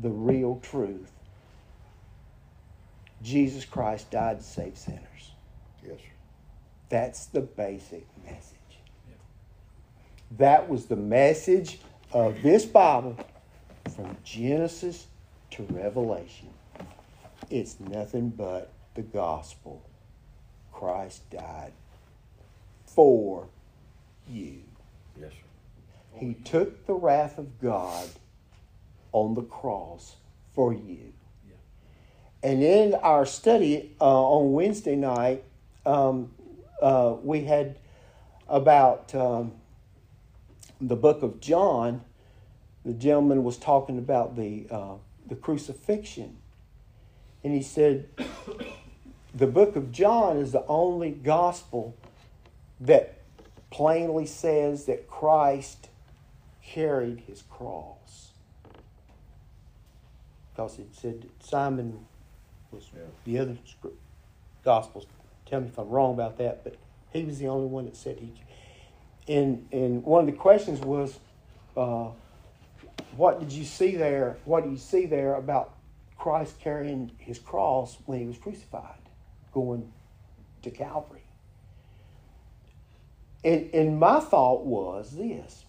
[0.00, 1.12] the real truth.
[3.22, 5.32] Jesus Christ died to save sinners.
[5.82, 6.19] Yes, sir.
[6.90, 8.56] That's the basic message.
[10.38, 11.78] That was the message
[12.12, 13.16] of this Bible
[13.94, 15.06] from Genesis
[15.52, 16.50] to Revelation.
[17.48, 19.82] It's nothing but the gospel.
[20.72, 21.72] Christ died
[22.86, 23.48] for
[24.28, 24.62] you.
[25.20, 26.18] Yes, sir.
[26.18, 28.08] He took the wrath of God
[29.12, 30.16] on the cross
[30.54, 31.12] for you.
[31.46, 31.54] Yeah.
[32.50, 35.44] And in our study uh, on Wednesday night,
[35.86, 36.30] um,
[36.80, 37.78] uh, we had
[38.48, 39.52] about um,
[40.80, 42.02] the book of John.
[42.84, 44.94] The gentleman was talking about the uh,
[45.26, 46.38] the crucifixion,
[47.44, 48.08] and he said
[49.34, 51.96] the book of John is the only gospel
[52.80, 53.18] that
[53.70, 55.88] plainly says that Christ
[56.64, 58.30] carried his cross.
[60.52, 62.06] Because it said that Simon
[62.72, 63.02] was Yeah.
[63.24, 63.58] the other
[64.64, 65.06] gospels.
[65.50, 66.76] Tell me if I'm wrong about that, but
[67.12, 68.32] he was the only one that said he.
[69.26, 71.18] And and one of the questions was,
[71.76, 72.10] uh,
[73.16, 74.38] what did you see there?
[74.44, 75.74] What do you see there about
[76.16, 79.00] Christ carrying his cross when he was crucified,
[79.52, 79.92] going
[80.62, 81.24] to Calvary?
[83.42, 85.64] And, and my thought was this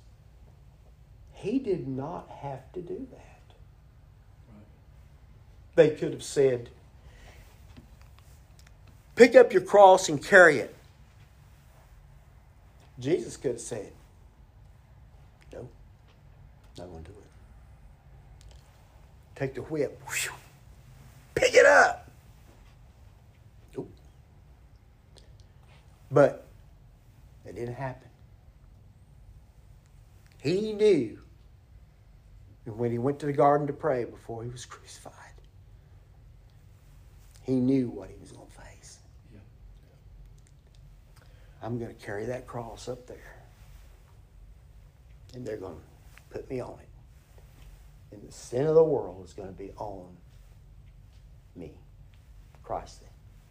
[1.34, 3.56] he did not have to do that.
[5.74, 6.70] They could have said,
[9.15, 10.76] pick up your cross and carry it.
[13.00, 13.91] Jesus could have said,
[15.54, 15.67] no,
[16.78, 17.26] not going to do it.
[19.36, 20.32] Take the whip, whew,
[21.36, 22.12] pick it up.
[23.76, 23.91] Nope.
[26.12, 26.45] But
[27.45, 28.08] it didn't happen.
[30.39, 31.19] He knew
[32.65, 35.13] And when he went to the garden to pray before he was crucified,
[37.43, 39.00] he knew what he was going to face.
[39.34, 39.39] Yeah.
[41.62, 43.36] I'm going to carry that cross up there.
[45.34, 48.13] And they're going to put me on it.
[48.13, 50.08] And the sin of the world is going to be on
[51.56, 51.71] me.
[52.63, 53.04] Christ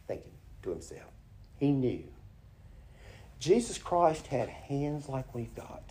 [0.06, 1.10] thinking to himself.
[1.58, 2.04] He knew.
[3.38, 5.82] Jesus Christ had hands like we've got,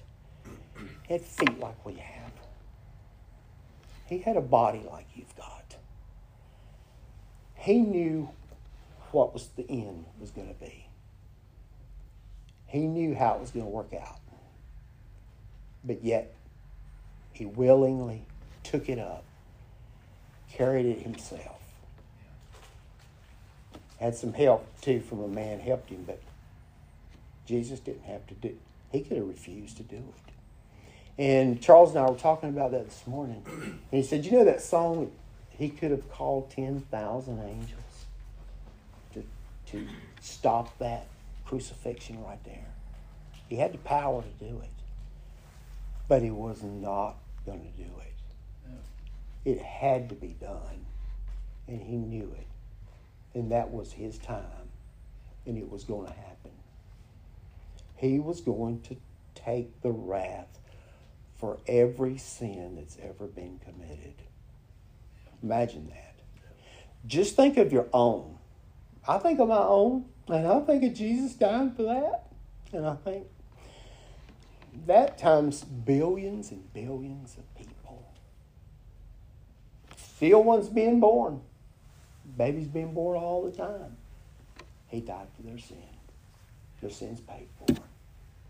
[1.08, 2.32] had feet like we have.
[4.06, 5.76] He had a body like you've got.
[7.56, 8.30] He knew
[9.12, 10.89] what was the end was going to be.
[12.70, 14.20] He knew how it was going to work out.
[15.84, 16.34] But yet,
[17.34, 18.24] he willingly
[18.64, 19.24] took it up,
[20.52, 21.60] carried it himself.
[24.00, 26.22] Had some help too from a man helped him, but
[27.46, 28.56] Jesus didn't have to do.
[28.92, 30.34] He could have refused to do it.
[31.18, 33.44] And Charles and I were talking about that this morning.
[33.46, 35.12] And he said, "You know that song?
[35.50, 38.06] He could have called ten thousand angels
[39.14, 39.24] to
[39.72, 39.88] to
[40.22, 41.08] stop that
[41.50, 42.68] crucifixion right there.
[43.48, 44.70] He had the power to do it,
[46.08, 49.50] but he was not going to do it.
[49.50, 50.86] It had to be done,
[51.68, 52.46] and he knew it.
[53.34, 54.70] And that was his time,
[55.48, 56.52] and it was going to happen.
[57.96, 58.98] He was going to
[59.34, 60.60] take the wrath
[61.40, 64.14] for every sin that's ever been committed.
[65.42, 66.16] Imagine that.
[67.08, 68.38] Just think of your own.
[69.08, 72.26] I think of my own, and I think of Jesus dying for that.
[72.72, 73.26] And I think
[74.86, 78.06] that times billions and billions of people.
[79.98, 81.42] Still ones being born.
[82.38, 83.98] Babies being born all the time.
[84.88, 85.78] He died for their sin.
[86.82, 87.76] Their sins paid for.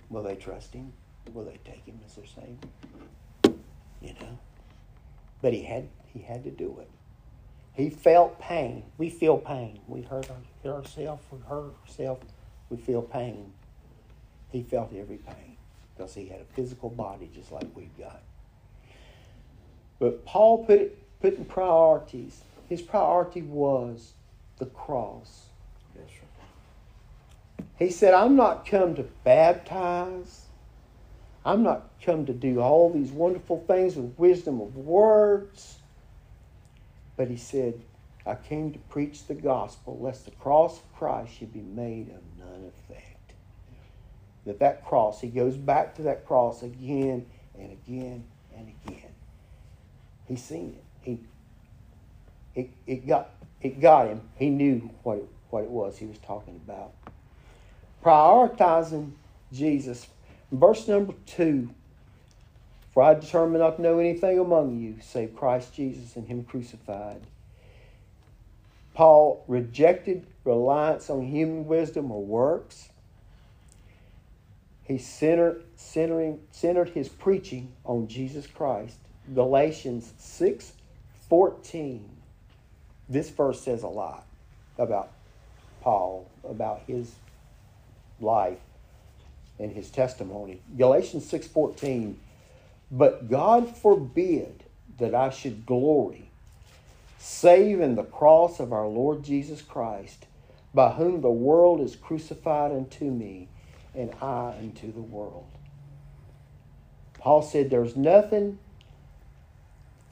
[0.10, 0.94] Will they trust him?
[1.34, 3.58] Will they take him as their savior?
[4.02, 4.40] You know?
[5.42, 6.90] But he had he had to do it.
[7.80, 8.84] He felt pain.
[8.98, 9.80] We feel pain.
[9.88, 11.24] We hurt, our, hurt ourselves.
[11.32, 12.28] We hurt ourselves.
[12.70, 13.54] We feel pain.
[14.50, 15.56] He felt every pain
[15.96, 18.22] because he had a physical body just like we've got.
[19.98, 22.42] But Paul put it put in priorities.
[22.68, 24.12] His priority was
[24.58, 25.46] the cross.
[25.96, 27.66] Yes, sir.
[27.78, 30.48] He said, I'm not come to baptize.
[31.46, 35.79] I'm not come to do all these wonderful things with wisdom of words.
[37.20, 37.82] But he said,
[38.26, 42.22] I came to preach the gospel, lest the cross of Christ should be made of
[42.40, 43.34] none effect.
[44.46, 47.26] That that cross, he goes back to that cross again
[47.60, 48.24] and again
[48.56, 49.12] and again.
[50.30, 50.84] He's seen it.
[51.02, 51.20] He
[52.56, 54.22] it, it got it got him.
[54.38, 56.94] He knew what it, what it was he was talking about.
[58.02, 59.12] Prioritizing
[59.52, 60.08] Jesus.
[60.54, 61.72] Verse number two.
[63.00, 67.22] For I determined not to know anything among you save Christ Jesus and Him crucified.
[68.94, 72.90] Paul rejected reliance on human wisdom or works.
[74.84, 78.98] He centered, centering, centered his preaching on Jesus Christ.
[79.34, 80.74] Galatians 6
[81.30, 82.10] 14.
[83.08, 84.26] This verse says a lot
[84.78, 85.14] about
[85.80, 87.14] Paul, about his
[88.20, 88.60] life
[89.58, 90.60] and his testimony.
[90.78, 92.18] Galatians 6:14
[92.92, 94.64] But God forbid
[94.98, 96.30] that I should glory
[97.18, 100.26] save in the cross of our Lord Jesus Christ
[100.74, 103.50] by whom the world is crucified unto me
[103.94, 105.48] and I unto the world.
[107.20, 108.60] Paul said there's nothing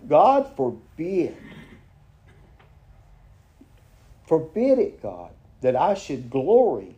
[0.07, 1.35] God forbid
[4.25, 6.95] forbid it God that I should glory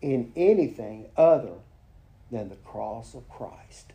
[0.00, 1.54] in anything other
[2.30, 3.93] than the cross of Christ.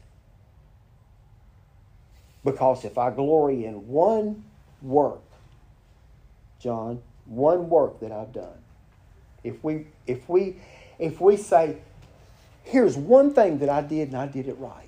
[2.52, 4.44] Because if I glory in one
[4.82, 5.22] work,
[6.60, 8.58] John, one work that I've done,
[9.44, 10.58] if we if we
[10.98, 11.78] if we say,
[12.64, 14.88] here's one thing that I did and I did it right.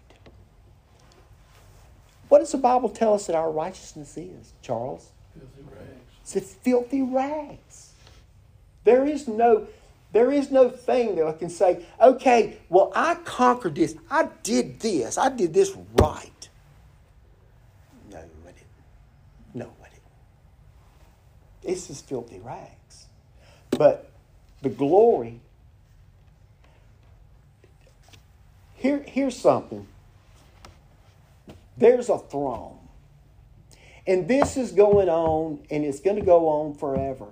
[2.30, 5.12] What does the Bible tell us that our righteousness is, Charles?
[5.34, 5.88] Filthy rags.
[6.21, 7.91] It's a filthy rags.
[8.84, 9.67] There is no
[10.13, 13.95] there is no thing that I can say, okay, well, I conquered this.
[14.10, 15.17] I did this.
[15.17, 16.50] I did this right.
[18.12, 18.67] No, I didn't.
[19.54, 20.04] No, I didn't.
[21.63, 23.06] It's just filthy rags.
[23.71, 24.12] But
[24.62, 25.39] the glory.
[28.76, 29.88] Here, here's something.
[31.78, 32.78] There's a throne.
[34.08, 37.28] And this is going on, and it's going to go on forever.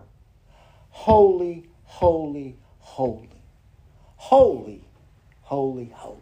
[0.91, 3.29] Holy, holy, holy.
[4.15, 4.83] Holy,
[5.41, 6.17] holy, holy.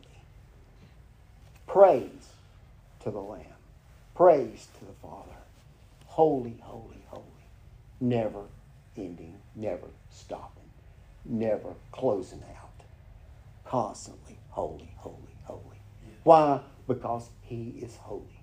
[1.65, 2.33] Praise
[3.01, 3.43] to the Lamb.
[4.15, 5.31] Praise to the Father.
[6.05, 6.96] Holy, holy, holy.
[7.99, 8.43] Never
[8.95, 10.69] ending, never stopping,
[11.25, 12.83] never closing out.
[13.65, 15.81] Constantly holy, holy, holy.
[16.23, 16.61] Why?
[16.87, 18.41] Because He is holy.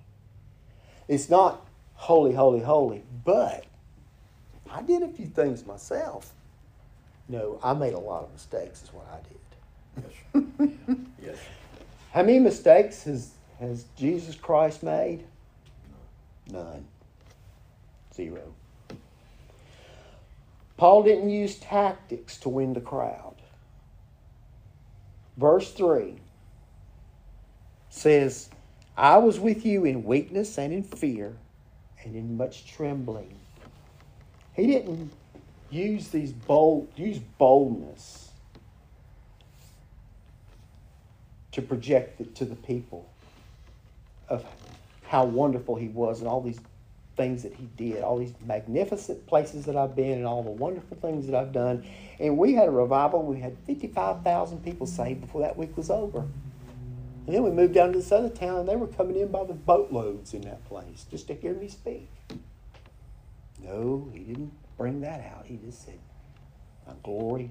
[1.08, 3.64] It's not holy, holy, holy, but
[4.70, 6.32] I did a few things myself.
[7.28, 10.04] No, I made a lot of mistakes, is what I did.
[10.04, 10.98] Yes.
[11.24, 11.38] Yes.
[12.12, 15.24] How many mistakes has, has Jesus Christ made?
[16.50, 16.84] None.
[18.14, 18.54] Zero.
[20.76, 23.34] Paul didn't use tactics to win the crowd.
[25.36, 26.16] Verse 3
[27.90, 28.48] says,
[28.96, 31.36] I was with you in weakness and in fear
[32.02, 33.34] and in much trembling.
[34.54, 35.12] He didn't
[35.70, 38.30] use these bold use boldness
[41.50, 43.08] to project it to the people
[44.28, 44.44] of
[45.06, 46.60] how wonderful he was and all these
[47.16, 50.96] things that he did, all these magnificent places that I've been, and all the wonderful
[50.96, 51.86] things that I've done.
[52.18, 53.22] And we had a revival.
[53.22, 56.20] We had 55,000 people saved before that week was over.
[57.26, 59.44] And then we moved down to this other town, and they were coming in by
[59.44, 62.10] the boatloads in that place just to hear me speak.
[63.62, 65.46] No, he didn't bring that out.
[65.46, 65.98] He just said,
[66.86, 67.50] My glory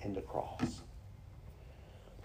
[0.00, 0.80] in the cross.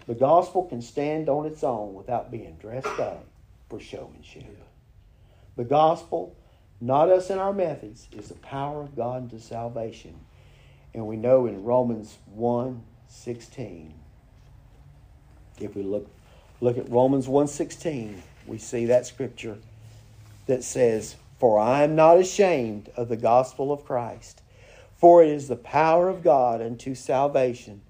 [0.06, 3.24] The gospel can stand on its own without being dressed up
[3.70, 4.44] for showmanship.
[5.56, 6.36] The gospel,
[6.84, 10.14] not us and our methods, is the power of God unto salvation.
[10.92, 13.94] And we know in Romans 1 16,
[15.60, 16.08] if we look
[16.60, 19.58] look at Romans 1:16, we see that scripture
[20.46, 24.42] that says, "For I am not ashamed of the gospel of Christ,
[24.94, 27.80] for it is the power of God unto salvation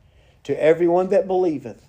[0.45, 1.89] to everyone that believeth,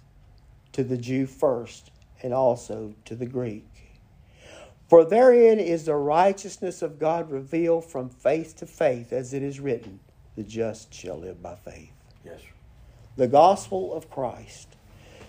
[0.72, 1.92] to the Jew first,
[2.24, 3.75] and also to the Greek."
[4.88, 9.60] For therein is the righteousness of God revealed from faith to faith, as it is
[9.60, 10.00] written,
[10.36, 11.92] the just shall live by faith.
[12.24, 12.42] Yes.
[13.18, 14.68] The gospel of Christ.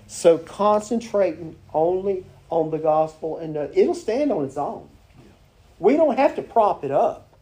[0.06, 4.88] So concentrating only on the gospel, and the, it'll stand on its own.
[5.78, 7.38] We don't have to prop it up.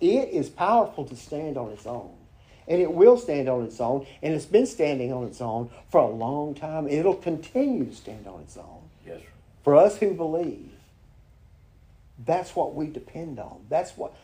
[0.00, 2.12] It is powerful to stand on its own.
[2.66, 6.00] And it will stand on its own, and it's been standing on its own for
[6.00, 6.88] a long time.
[6.88, 8.80] It'll continue to stand on its own.
[9.06, 9.20] Yes.
[9.62, 10.70] For us who believe,
[12.24, 13.66] that's what we depend on.
[13.68, 14.14] That's what,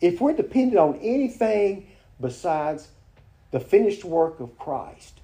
[0.00, 1.88] if we're dependent on anything
[2.20, 2.88] besides
[3.50, 5.20] the finished work of Christ,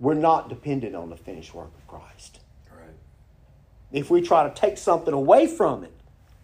[0.00, 2.40] we're not dependent on the finished work of Christ.
[2.70, 2.88] Right.
[3.92, 5.92] If we try to take something away from it,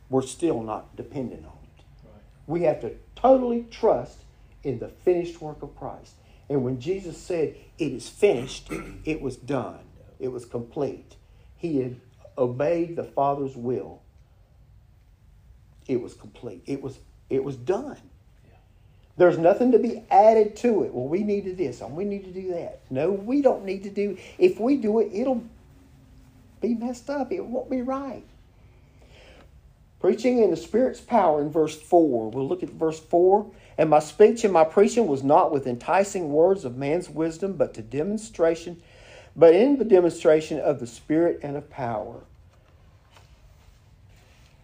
[0.09, 1.85] we're still not dependent on it.
[2.05, 2.23] Right.
[2.47, 4.19] We have to totally trust
[4.63, 6.15] in the finished work of Christ.
[6.49, 8.71] And when Jesus said, It is finished,
[9.05, 9.81] it was done,
[10.19, 11.17] it was complete.
[11.57, 12.01] He had
[12.37, 14.03] obeyed the Father's will.
[15.87, 16.63] It was complete.
[16.67, 16.99] It was
[17.31, 17.99] it was done.
[19.17, 20.93] There's nothing to be added to it.
[20.93, 22.81] Well, we need to do this and we need to do that.
[22.91, 24.19] No, we don't need to do.
[24.39, 25.45] If we do it, it'll
[26.61, 27.31] be messed up.
[27.31, 28.25] It won't be right.
[30.01, 32.31] Preaching in the Spirit's power in verse 4.
[32.31, 33.51] We'll look at verse 4.
[33.79, 37.73] And my speech and my preaching was not with enticing words of man's wisdom, but
[37.75, 38.83] to demonstration,
[39.37, 42.21] but in the demonstration of the Spirit and of power.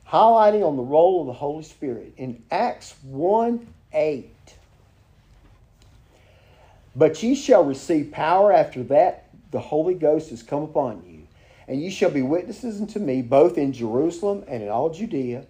[0.09, 2.13] Highlighting on the role of the Holy Spirit.
[2.17, 4.31] In Acts 1 8.
[6.97, 11.27] But ye shall receive power after that the Holy Ghost is come upon you,
[11.67, 15.45] and ye shall be witnesses unto me both in Jerusalem and in all Judea,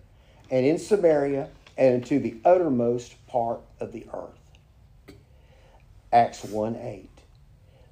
[0.51, 5.17] and in Samaria, and unto the uttermost part of the earth.
[6.13, 7.10] Acts 1 8.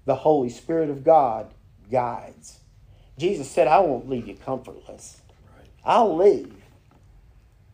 [0.09, 1.53] The Holy Spirit of God
[1.93, 2.61] guides.
[3.19, 5.21] Jesus said, I won't leave you comfortless.
[5.55, 5.69] Right.
[5.85, 6.55] I'll leave,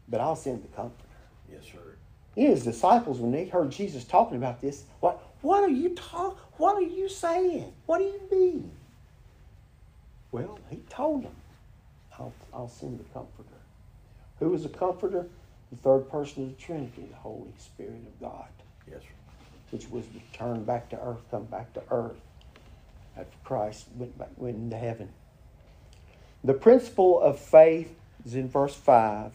[0.08, 1.08] but I'll send the comforter.
[1.48, 1.94] Yes, sir.
[2.34, 6.36] His disciples, when they heard Jesus talking about this, what what are you talk?
[6.58, 7.72] What are you saying?
[7.86, 8.72] What do you mean?
[10.32, 11.36] Well, he told them,
[12.18, 13.60] I'll, I'll send the comforter.
[14.40, 15.28] Who is the comforter?
[15.70, 18.48] The third person of the Trinity, the Holy Spirit of God.
[19.74, 22.20] Which was returned back to earth, come back to earth
[23.16, 25.08] after Christ went back went into heaven.
[26.44, 27.92] The principle of faith
[28.24, 29.32] is in verse five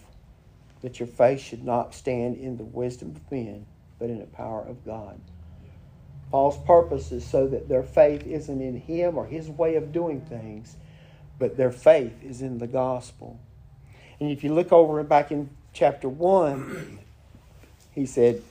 [0.82, 3.66] that your faith should not stand in the wisdom of men,
[4.00, 5.20] but in the power of God.
[6.32, 10.22] Paul's purpose is so that their faith isn't in him or his way of doing
[10.22, 10.78] things,
[11.38, 13.42] but their faith is in the gospel.
[14.22, 17.00] And if you look over back in chapter 1,
[17.92, 18.42] he said,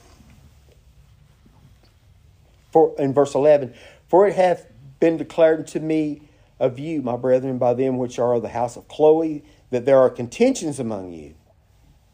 [2.70, 3.74] for, in verse 11,
[4.08, 4.66] For it hath
[5.00, 6.22] been declared to me
[6.60, 9.98] of you, my brethren, by them which are of the house of Chloe, that there
[9.98, 11.34] are contentions among you.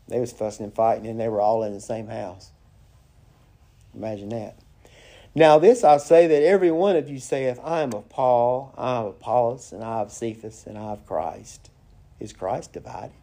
[0.08, 2.50] They was fussing and fighting, and they were all in the same house.
[3.94, 4.58] Imagine that.
[5.34, 8.98] Now this I say that every one of you saith, I am of Paul, I
[8.98, 11.70] am of Apollos, and I of Cephas, and I of Christ.
[12.20, 13.16] Is Christ divided?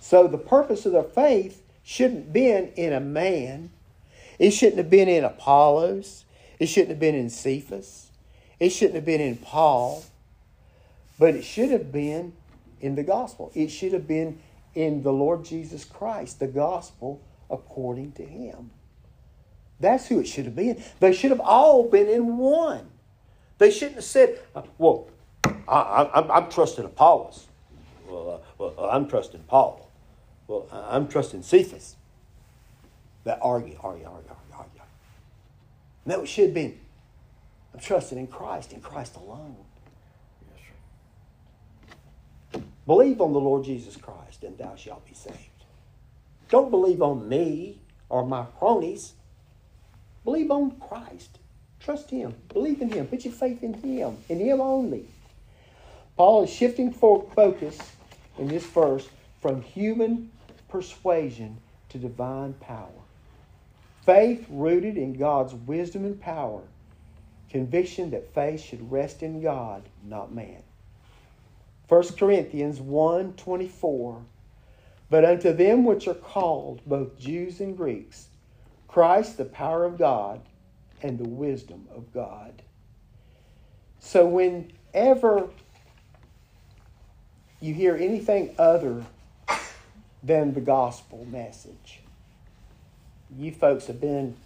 [0.00, 3.70] So the purpose of their faith shouldn't be in a man.
[4.38, 6.24] It shouldn't have been in Apollos.
[6.58, 8.10] It shouldn't have been in Cephas.
[8.58, 10.04] It shouldn't have been in Paul.
[11.18, 12.32] But it should have been
[12.80, 13.50] in the gospel.
[13.54, 14.38] It should have been
[14.74, 17.20] in the Lord Jesus Christ, the gospel
[17.50, 18.70] according to him.
[19.80, 20.82] That's who it should have been.
[21.00, 22.88] They should have all been in one.
[23.58, 24.40] They shouldn't have said,
[24.78, 25.08] well,
[25.68, 27.46] I, I'm, I'm trusting Apollos.
[28.08, 29.90] Well, uh, well, I'm trusting Paul.
[30.46, 31.96] Well, I'm trusting Cephas.
[33.24, 34.80] That argue, argue, argue, argue, argue.
[36.04, 36.78] No, it should have been,
[37.72, 39.56] I'm trusting in Christ, in Christ alone.
[40.50, 40.60] Yes,
[42.52, 42.62] sir.
[42.86, 45.36] Believe on the Lord Jesus Christ, and thou shalt be saved.
[46.48, 49.14] Don't believe on me or my cronies.
[50.24, 51.38] Believe on Christ.
[51.80, 52.34] Trust Him.
[52.52, 53.06] Believe in Him.
[53.06, 55.06] Put your faith in Him, in Him only.
[56.16, 57.78] Paul is shifting focus
[58.38, 59.08] in this verse
[59.40, 60.30] from human
[60.68, 61.58] persuasion
[61.88, 63.01] to divine power.
[64.04, 66.62] Faith rooted in God's wisdom and power.
[67.50, 70.62] Conviction that faith should rest in God, not man.
[71.88, 74.22] 1 Corinthians 1 24.
[75.10, 78.28] But unto them which are called, both Jews and Greeks,
[78.88, 80.40] Christ the power of God
[81.02, 82.62] and the wisdom of God.
[83.98, 85.48] So whenever
[87.60, 89.04] you hear anything other
[90.22, 92.01] than the gospel message,
[93.38, 94.36] you folks have been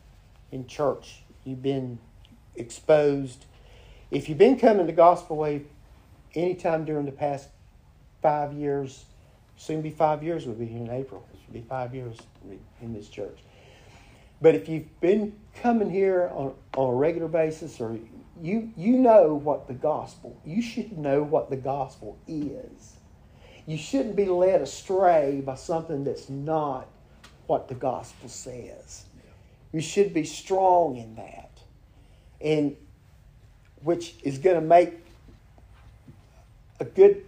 [0.53, 1.99] in church, you've been
[2.55, 3.45] exposed.
[4.11, 5.63] If you've been coming to Gospel Way
[6.35, 7.49] anytime during the past
[8.23, 9.05] five years,
[9.57, 11.27] soon be five years, we'll be here in April.
[11.33, 12.17] It should be five years
[12.81, 13.39] in this church.
[14.41, 17.99] But if you've been coming here on, on a regular basis, or
[18.41, 22.97] you you know what the gospel, you should know what the gospel is.
[23.67, 26.87] You shouldn't be led astray by something that's not
[27.47, 29.05] what the gospel says.
[29.73, 31.51] You should be strong in that.
[32.41, 32.77] And
[33.83, 34.95] which is going to make
[36.81, 37.25] a good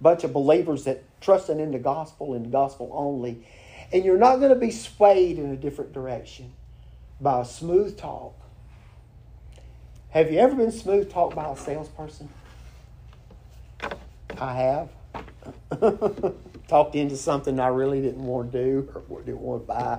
[0.00, 3.46] bunch of believers that trusting in the gospel and the gospel only.
[3.92, 6.52] And you're not going to be swayed in a different direction
[7.20, 8.34] by a smooth talk.
[10.10, 12.28] Have you ever been smooth talked by a salesperson?
[14.38, 14.88] I have.
[16.70, 19.98] Talked into something I really didn't want to do or didn't want to buy.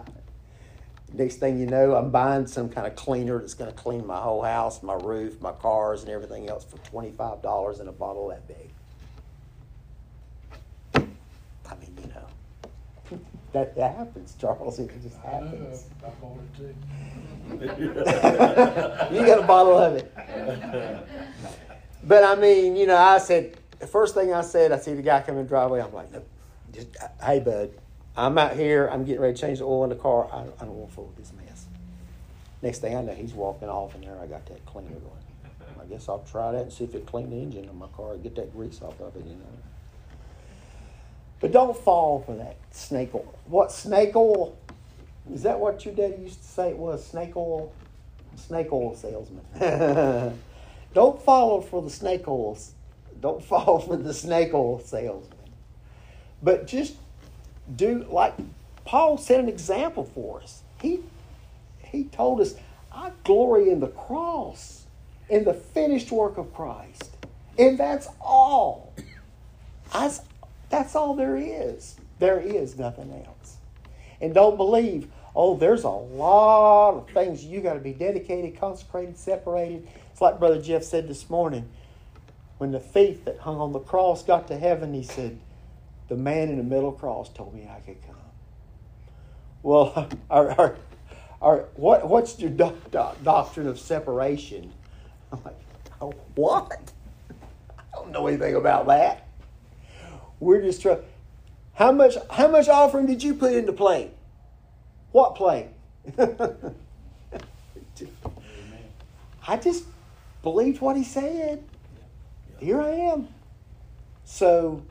[1.12, 4.22] Next thing you know, I'm buying some kind of cleaner that's going to clean my
[4.22, 8.48] whole house, my roof, my cars, and everything else for $25 in a bottle that
[8.48, 8.70] big.
[10.96, 13.20] I mean, you know,
[13.52, 14.80] that, that happens, Charles.
[14.80, 15.88] It just happens.
[16.06, 16.74] I bought it too.
[19.14, 20.10] you got a bottle of it.
[22.04, 25.04] But I mean, you know, I said, the first thing I said, I see the
[25.04, 25.82] guy coming the driveway.
[25.82, 26.28] I'm like, nope,
[26.72, 27.72] just, uh, hey, bud,
[28.16, 28.88] I'm out here.
[28.92, 30.28] I'm getting ready to change the oil in the car.
[30.32, 31.66] I, I don't want to fool with this mess.
[32.62, 35.22] Next thing I know, he's walking off, and there I got that cleaner going.
[35.82, 38.14] I guess I'll try that and see if it clean the engine of my car
[38.14, 39.58] and get that grease off of it, you know.
[41.40, 43.34] But don't fall for that snake oil.
[43.46, 44.56] What snake oil?
[45.34, 47.04] Is that what your daddy used to say it was?
[47.06, 47.74] Snake oil?
[48.36, 49.44] Snake oil salesman.
[50.94, 52.74] don't follow for the snake oils.
[53.20, 55.41] Don't fall for the snake oil salesman.
[56.44, 56.96] But just
[57.76, 58.34] do like
[58.86, 60.64] Paul set an example for us.
[60.82, 61.02] He
[61.84, 62.56] he told us,
[62.92, 64.86] I glory in the cross,
[65.30, 67.16] in the finished work of Christ.
[67.58, 68.94] And that's all.
[69.94, 70.12] I,
[70.70, 71.98] that's all there is.
[72.20, 73.58] There is nothing else.
[74.22, 79.18] And don't believe, oh, there's a lot of things you got to be dedicated, consecrated,
[79.18, 79.88] separated.
[80.12, 81.68] It's like Brother Jeff said this morning.
[82.58, 85.40] When the thief that hung on the cross got to heaven, he said,
[86.12, 88.18] The man in the middle cross told me I could come.
[89.64, 90.76] Well, our, our,
[91.42, 94.74] our, what, what's your do, do, doctrine of separation?
[95.32, 95.56] I'm like,
[96.02, 96.92] oh, what?
[97.80, 99.26] I don't know anything about that.
[100.42, 101.00] We're just trying.
[101.76, 104.12] How much, how much offering did you put into plate?
[105.14, 105.68] What plate?
[109.48, 109.86] I just
[110.44, 111.64] believed what he said.
[112.60, 113.30] Here I am.
[114.26, 114.84] So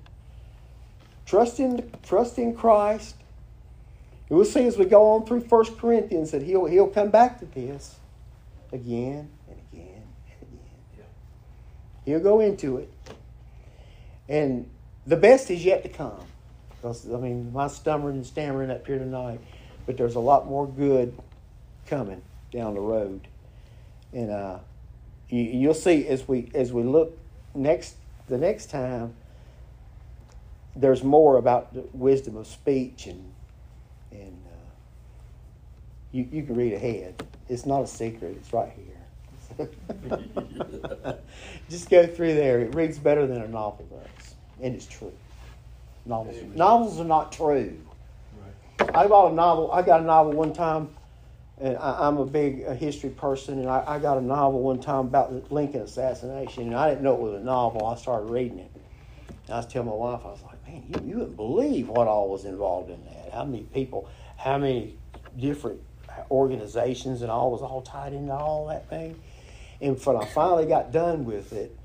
[1.30, 3.14] trust in trust in Christ.
[4.28, 7.46] We'll see as we go on through 1 Corinthians that he'll he'll come back to
[7.46, 7.96] this
[8.72, 10.02] again and again
[10.40, 11.06] and again.
[12.04, 12.92] He'll go into it.
[14.28, 14.68] And
[15.06, 16.20] the best is yet to come.
[16.76, 19.40] Because I mean my stammering and stammering up here tonight,
[19.86, 21.16] but there's a lot more good
[21.86, 23.28] coming down the road.
[24.12, 24.58] And uh,
[25.28, 27.16] you, you'll see as we as we look
[27.54, 27.94] next
[28.28, 29.14] the next time
[30.76, 33.32] there's more about the wisdom of speech and
[34.12, 34.70] and uh,
[36.12, 37.26] you you can read ahead.
[37.48, 38.36] It's not a secret.
[38.38, 39.00] It's right here.
[41.68, 42.60] Just go through there.
[42.60, 45.12] It reads better than a novel does, and it's true.
[46.06, 47.78] Novels novels are not true.
[48.80, 48.96] Right.
[48.96, 49.70] I bought a novel.
[49.72, 50.88] I got a novel one time,
[51.60, 54.80] and I, am a big uh, history person, and I, I, got a novel one
[54.80, 57.86] time about the Lincoln assassination, and I didn't know it was a novel.
[57.86, 58.70] I started reading it.
[59.50, 62.28] I was telling my wife, I was like, man, you, you wouldn't believe what all
[62.28, 63.32] was involved in that.
[63.32, 64.96] How many people, how many
[65.38, 65.80] different
[66.30, 69.20] organizations and all was all tied into all that thing.
[69.80, 71.76] And when I finally got done with it,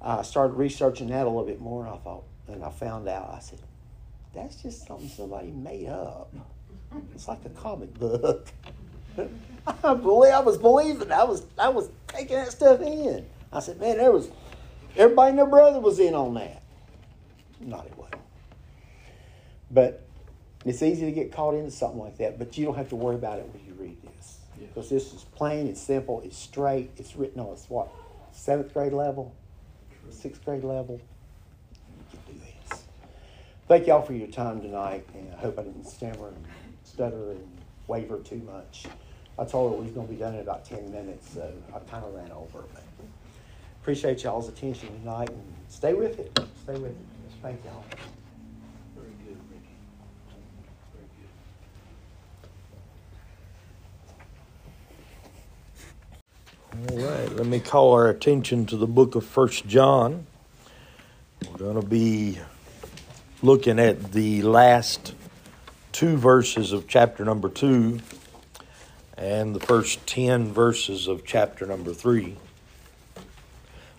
[0.00, 3.30] I started researching that a little bit more, and I thought, and I found out.
[3.34, 3.58] I said,
[4.34, 6.32] "That's just something somebody made up.
[7.14, 8.48] It's like a comic book."
[9.84, 11.10] I believe I was believing.
[11.10, 13.24] I was I was taking that stuff in.
[13.52, 14.28] I said, "Man, there was
[14.96, 16.62] everybody and their brother was in on that."
[17.60, 18.20] Not it wasn't.
[19.74, 20.06] But
[20.64, 22.38] it's easy to get caught into something like that.
[22.38, 25.24] But you don't have to worry about it when you read this because this is
[25.24, 27.88] plain, it's simple, it's straight, it's written on it's what
[28.32, 29.34] seventh grade level,
[30.10, 31.00] sixth grade level.
[31.98, 32.84] You can do this.
[33.68, 36.46] Thank y'all for your time tonight, and I hope I didn't stammer and
[36.84, 38.86] stutter and waver too much.
[39.38, 41.80] I told her we was going to be done in about ten minutes, so I
[41.80, 42.64] kind of ran over.
[42.72, 42.84] But
[43.80, 46.38] appreciate y'all's attention tonight, and stay with it.
[46.62, 47.06] Stay with it.
[47.42, 47.84] Thank y'all.
[48.96, 49.76] Very good, Ricky.
[50.92, 51.30] Very good.
[56.74, 60.26] All right, let me call our attention to the book of First John.
[61.48, 62.40] We're going to be
[63.42, 65.14] looking at the last
[65.92, 68.00] two verses of chapter number two
[69.16, 72.36] and the first 10 verses of chapter number three.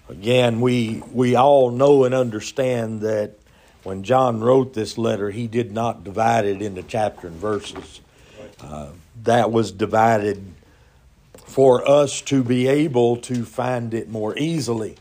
[0.09, 3.38] Again, we, we all know and understand that
[3.84, 8.01] when John wrote this letter, he did not divide it into chapter and verses.
[8.59, 8.89] Uh,
[9.23, 10.54] that was divided
[11.55, 14.97] for us to be able to find it more easily.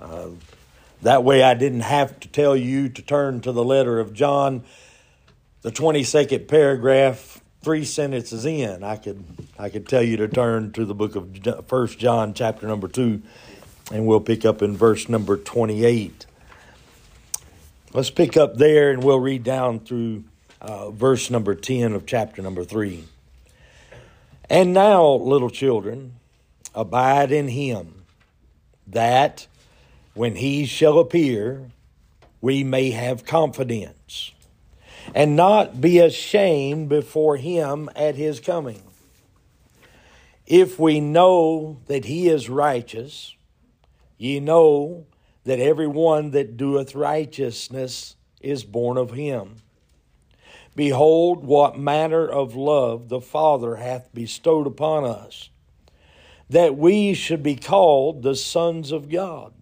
[0.00, 0.28] Uh,
[1.02, 4.62] that way, I didn't have to tell you to turn to the letter of John,
[5.60, 8.82] the 22nd paragraph, three sentences in.
[8.82, 9.22] I could,
[9.58, 13.20] I could tell you to turn to the book of First John, chapter number 2,
[13.92, 16.24] and we'll pick up in verse number 28.
[17.92, 20.24] Let's pick up there and we'll read down through
[20.62, 23.04] uh, verse number 10 of chapter number 3.
[24.52, 26.16] And now, little children,
[26.74, 28.04] abide in him,
[28.86, 29.46] that
[30.12, 31.70] when he shall appear,
[32.42, 34.32] we may have confidence
[35.14, 38.82] and not be ashamed before him at his coming.
[40.46, 43.34] If we know that he is righteous,
[44.18, 45.06] ye know
[45.44, 49.61] that every one that doeth righteousness is born of him.
[50.74, 55.50] Behold, what manner of love the Father hath bestowed upon us,
[56.48, 59.52] that we should be called the sons of God.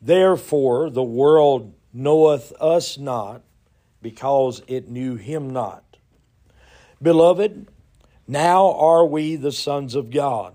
[0.00, 3.42] Therefore, the world knoweth us not,
[4.00, 5.96] because it knew him not.
[7.02, 7.68] Beloved,
[8.26, 10.54] now are we the sons of God,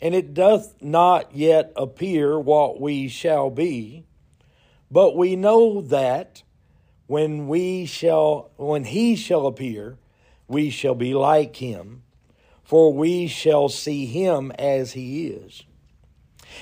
[0.00, 4.04] and it doth not yet appear what we shall be,
[4.90, 6.42] but we know that
[7.08, 9.98] when we shall when he shall appear,
[10.46, 12.02] we shall be like him,
[12.62, 15.64] for we shall see him as he is.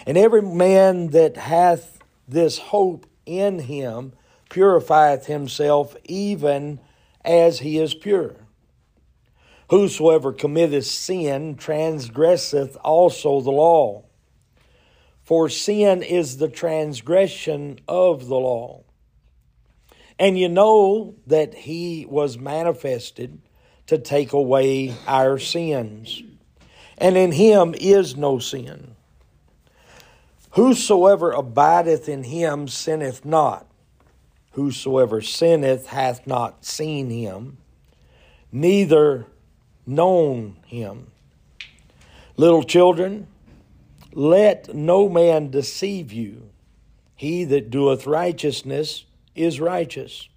[0.07, 4.12] And every man that hath this hope in him
[4.49, 6.80] purifieth himself even
[7.24, 8.36] as he is pure.
[9.70, 14.05] Whosoever committeth sin transgresseth also the law.
[15.24, 18.86] For sin is the transgression of the law.
[20.18, 23.38] And you know that he was manifested
[23.86, 26.22] to take away our sins.
[26.98, 28.96] And in him is no sin.
[30.52, 33.66] Whosoever abideth in him sinneth not.
[34.52, 37.58] Whosoever sinneth hath not seen him,
[38.50, 39.26] neither
[39.86, 41.08] known him.
[42.38, 43.26] Little children,
[44.14, 46.48] let no man deceive you.
[47.14, 49.04] He that doeth righteousness
[49.37, 50.28] is righteous,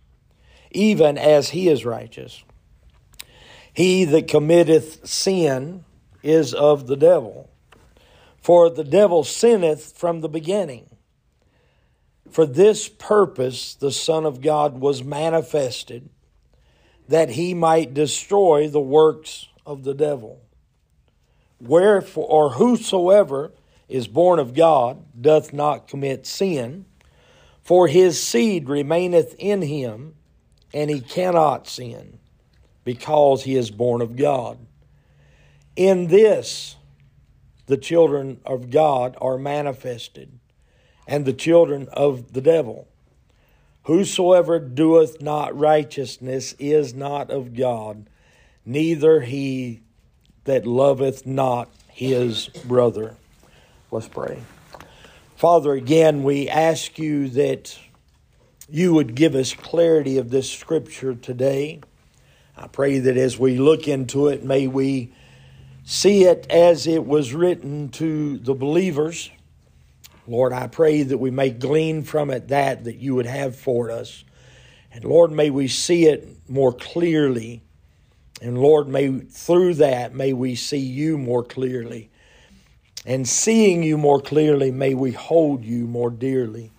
[0.72, 2.44] even as he is righteous.
[3.74, 5.86] He that committeth sin
[6.22, 7.50] is of the devil,
[8.42, 10.90] for the devil sinneth from the beginning.
[12.30, 16.10] For this purpose the Son of God was manifested,
[17.08, 20.42] that he might destroy the works of the devil.
[21.60, 23.52] Wherefore, or whosoever
[23.88, 26.86] is born of God doth not commit sin,
[27.70, 30.16] for his seed remaineth in him,
[30.74, 32.18] and he cannot sin,
[32.84, 34.58] because he is born of God.
[35.76, 36.78] In this
[37.68, 40.32] the children of God are manifested
[41.06, 42.88] and the children of the devil.
[43.84, 48.10] Whosoever doeth not righteousness is not of God,
[48.66, 49.82] neither he
[50.46, 53.16] that loveth not his brother.
[53.92, 54.40] Let's pray.
[55.40, 57.80] Father, again, we ask you that
[58.68, 61.80] you would give us clarity of this scripture today.
[62.58, 65.14] I pray that as we look into it, may we
[65.86, 69.32] see it as it was written to the believers
[70.28, 73.90] Lord, I pray that we may glean from it that that you would have for
[73.90, 74.24] us.
[74.92, 77.64] And Lord, may we see it more clearly.
[78.40, 82.12] And Lord, may through that may we see you more clearly.
[83.06, 86.72] And seeing you more clearly, may we hold you more dearly.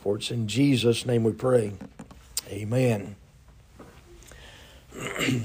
[0.00, 1.72] For it's in Jesus' name we pray.
[2.48, 3.16] Amen.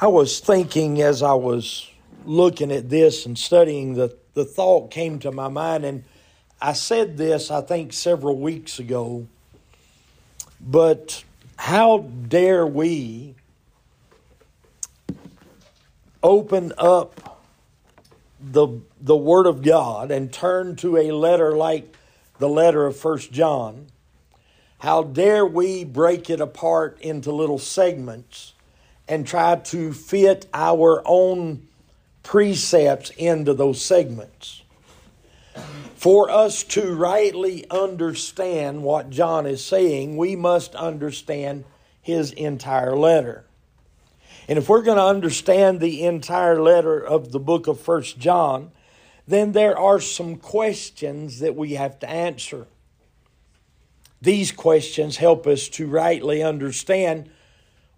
[0.00, 1.90] I was thinking as I was
[2.26, 6.04] looking at this and studying, the, the thought came to my mind, and
[6.60, 9.26] I said this, I think, several weeks ago.
[10.60, 11.24] But
[11.56, 13.34] how dare we
[16.22, 17.35] open up
[18.52, 21.94] the, the Word of God and turn to a letter like
[22.38, 23.88] the letter of First John?
[24.78, 28.54] How dare we break it apart into little segments
[29.08, 31.66] and try to fit our own
[32.22, 34.62] precepts into those segments?
[35.94, 41.64] For us to rightly understand what John is saying, we must understand
[42.02, 43.45] his entire letter.
[44.48, 48.70] And if we're going to understand the entire letter of the book of First John,
[49.26, 52.66] then there are some questions that we have to answer.
[54.22, 57.28] These questions help us to rightly understand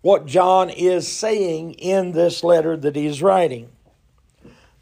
[0.01, 3.71] what John is saying in this letter that he is writing.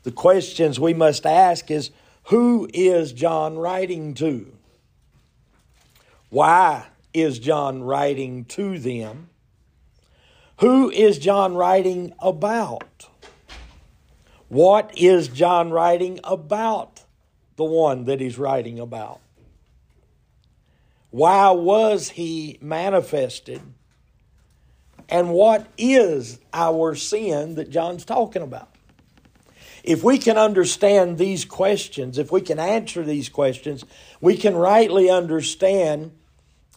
[0.05, 1.91] The questions we must ask is
[2.25, 4.53] who is John writing to?
[6.31, 9.31] Why is John writing to them?
[10.59, 13.09] Who is John writing about?
[14.49, 17.03] What is John writing about
[17.57, 19.21] the one that he's writing about?
[21.11, 23.61] Why was he manifested?
[25.09, 28.71] And what is our sin that John's talking about?
[29.85, 33.85] If we can understand these questions, if we can answer these questions,
[34.21, 36.13] we can rightly understand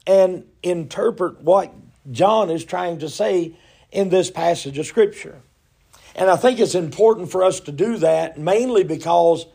[0.05, 1.73] and interpret what
[2.11, 3.55] John is trying to say
[3.92, 5.42] in this passage of Scripture.
[6.16, 9.46] And I think it's important for us to do that mainly because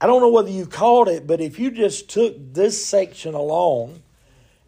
[0.00, 4.02] I don't know whether you caught it, but if you just took this section alone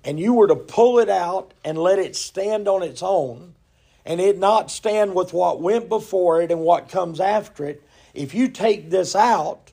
[0.05, 3.55] and you were to pull it out and let it stand on its own,
[4.07, 7.83] and it not stand with what went before it and what comes after it,
[8.15, 9.73] if you take this out,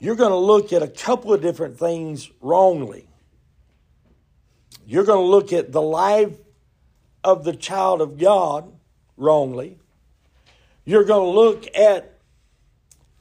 [0.00, 3.08] you're going to look at a couple of different things wrongly.
[4.86, 6.36] You're going to look at the life
[7.28, 8.72] of the child of God
[9.18, 9.78] wrongly.
[10.86, 12.18] You're going to look at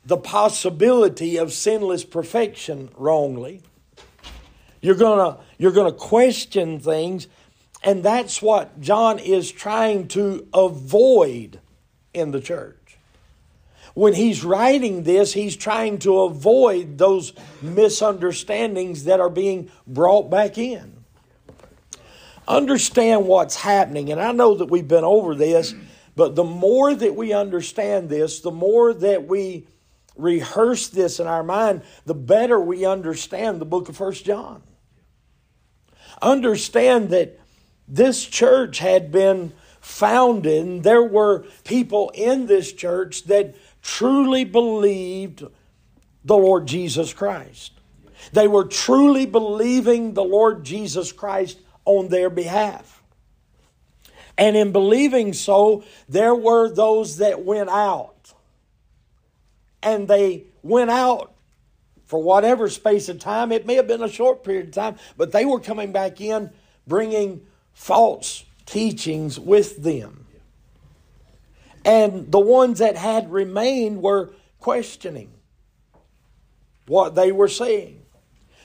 [0.06, 3.62] the possibility of sinless perfection wrongly.
[4.82, 7.28] You're going to you're going to question things
[7.84, 11.60] and that's what John is trying to avoid
[12.14, 12.98] in the church.
[13.94, 20.58] When he's writing this, he's trying to avoid those misunderstandings that are being brought back
[20.58, 20.97] in.
[22.48, 25.74] Understand what's happening, and I know that we've been over this,
[26.16, 29.68] but the more that we understand this, the more that we
[30.16, 34.64] rehearse this in our mind, the better we understand the book of First John.
[36.22, 37.40] Understand that
[37.88, 45.46] this church had been founded, and there were people in this church that truly believed
[46.26, 47.74] the Lord Jesus Christ.
[48.34, 53.02] They were truly believing the Lord Jesus Christ on their behalf.
[54.38, 58.34] And in believing so, there were those that went out
[59.82, 61.34] and they went out
[62.06, 63.52] for whatever space of time.
[63.52, 66.52] It may have been a short period of time, but they were coming back in
[66.86, 67.42] bringing
[67.74, 70.26] false teachings with them.
[71.84, 75.32] And the ones that had remained were questioning
[76.86, 77.97] what they were saying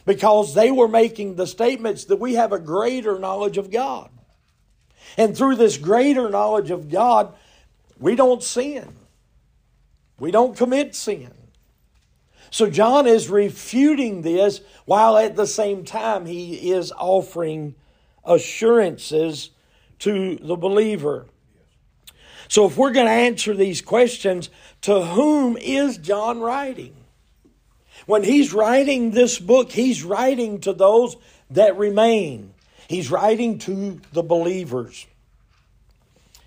[0.05, 4.11] because they were making the statements that we have a greater knowledge of God.
[5.17, 7.35] And through this greater knowledge of God,
[7.99, 8.89] we don't sin.
[10.19, 11.33] We don't commit sin.
[12.51, 17.75] So John is refuting this while at the same time he is offering
[18.25, 19.51] assurances
[20.01, 21.27] to the believer.
[22.49, 24.51] So if we're going to answer these questions,
[24.83, 26.95] to whom is John writing?
[28.07, 31.17] When he's writing this book, he's writing to those
[31.51, 32.55] that remain.
[32.89, 35.07] He's writing to the believers.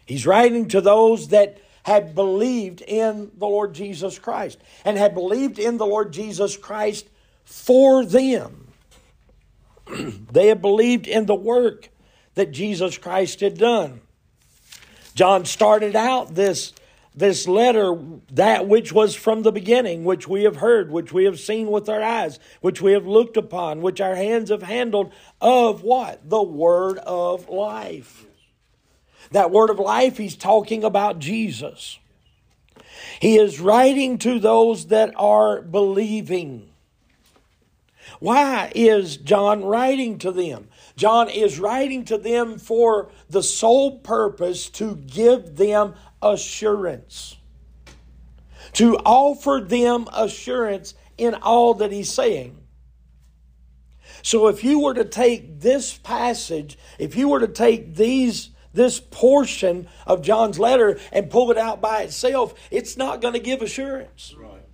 [0.05, 5.59] He's writing to those that had believed in the Lord Jesus Christ and had believed
[5.59, 7.07] in the Lord Jesus Christ
[7.43, 8.67] for them.
[10.31, 11.89] they had believed in the work
[12.33, 14.01] that Jesus Christ had done.
[15.13, 16.73] John started out this
[17.15, 17.97] this letter
[18.31, 21.87] that which was from the beginning, which we have heard, which we have seen with
[21.87, 26.29] our eyes, which we have looked upon, which our hands have handled of what?
[26.29, 28.25] The word of life.
[29.31, 31.99] That word of life, he's talking about Jesus.
[33.19, 36.69] He is writing to those that are believing.
[38.19, 40.67] Why is John writing to them?
[40.95, 47.37] John is writing to them for the sole purpose to give them assurance,
[48.73, 52.57] to offer them assurance in all that he's saying.
[54.21, 58.99] So if you were to take this passage, if you were to take these this
[58.99, 63.61] portion of John's letter and pull it out by itself, it's not going to give
[63.61, 64.35] assurance.
[64.37, 64.65] Right.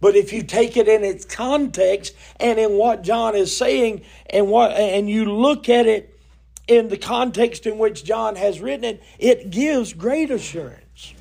[0.00, 4.48] But if you take it in its context and in what John is saying and
[4.48, 6.09] what and you look at it
[6.70, 11.14] in the context in which John has written it, it gives great assurance.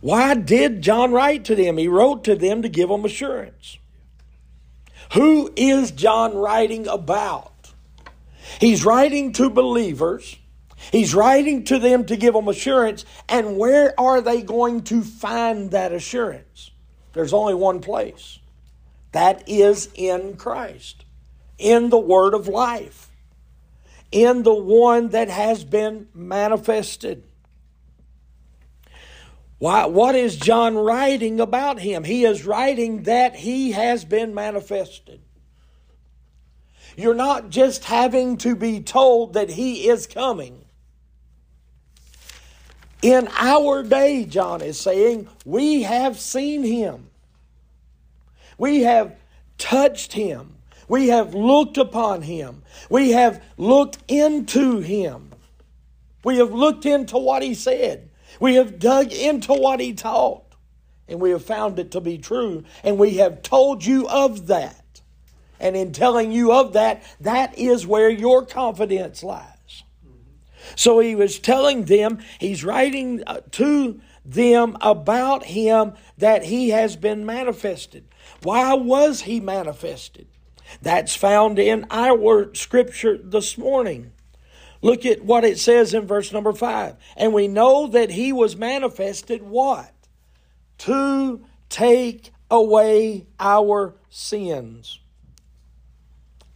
[0.00, 1.76] Why did John write to them?
[1.76, 3.78] He wrote to them to give them assurance.
[5.14, 7.72] Who is John writing about?
[8.60, 10.36] He's writing to believers.
[10.92, 13.04] He's writing to them to give them assurance.
[13.28, 16.70] And where are they going to find that assurance?
[17.14, 18.38] There's only one place
[19.10, 21.04] that is in Christ,
[21.58, 23.07] in the Word of life,
[24.10, 27.24] in the one that has been manifested.
[29.58, 32.04] Why, what is John writing about him?
[32.04, 35.20] He is writing that he has been manifested.
[36.98, 40.64] You're not just having to be told that He is coming.
[43.02, 47.10] In our day, John is saying, we have seen Him.
[48.58, 49.14] We have
[49.58, 50.56] touched Him.
[50.88, 52.62] We have looked upon Him.
[52.90, 55.30] We have looked into Him.
[56.24, 58.10] We have looked into what He said.
[58.40, 60.44] We have dug into what He taught.
[61.06, 62.64] And we have found it to be true.
[62.82, 65.00] And we have told you of that.
[65.60, 69.82] And in telling you of that, that is where your confidence lies.
[70.76, 76.96] So he was telling them, he's writing uh, to them about him that he has
[76.96, 78.06] been manifested.
[78.42, 80.26] Why was he manifested?
[80.82, 84.12] That's found in our scripture this morning.
[84.80, 86.96] Look at what it says in verse number five.
[87.16, 89.92] And we know that he was manifested what?
[90.78, 95.00] To take away our sins.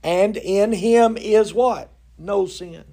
[0.03, 1.91] And in him is what?
[2.19, 2.85] No sin.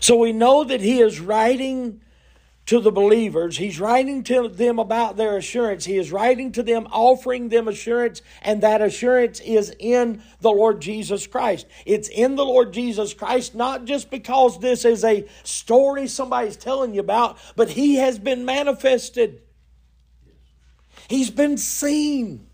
[0.00, 2.00] So we know that he is writing
[2.66, 3.58] to the believers.
[3.58, 5.84] He's writing to them about their assurance.
[5.84, 10.80] He is writing to them, offering them assurance, and that assurance is in the Lord
[10.80, 11.66] Jesus Christ.
[11.84, 16.94] It's in the Lord Jesus Christ, not just because this is a story somebody's telling
[16.94, 19.42] you about, but He has been manifested.
[21.08, 22.46] He's been seen.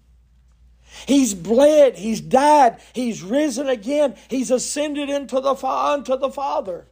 [1.07, 6.89] He's bled, he's died, he's risen again, he's ascended into the unto the Father.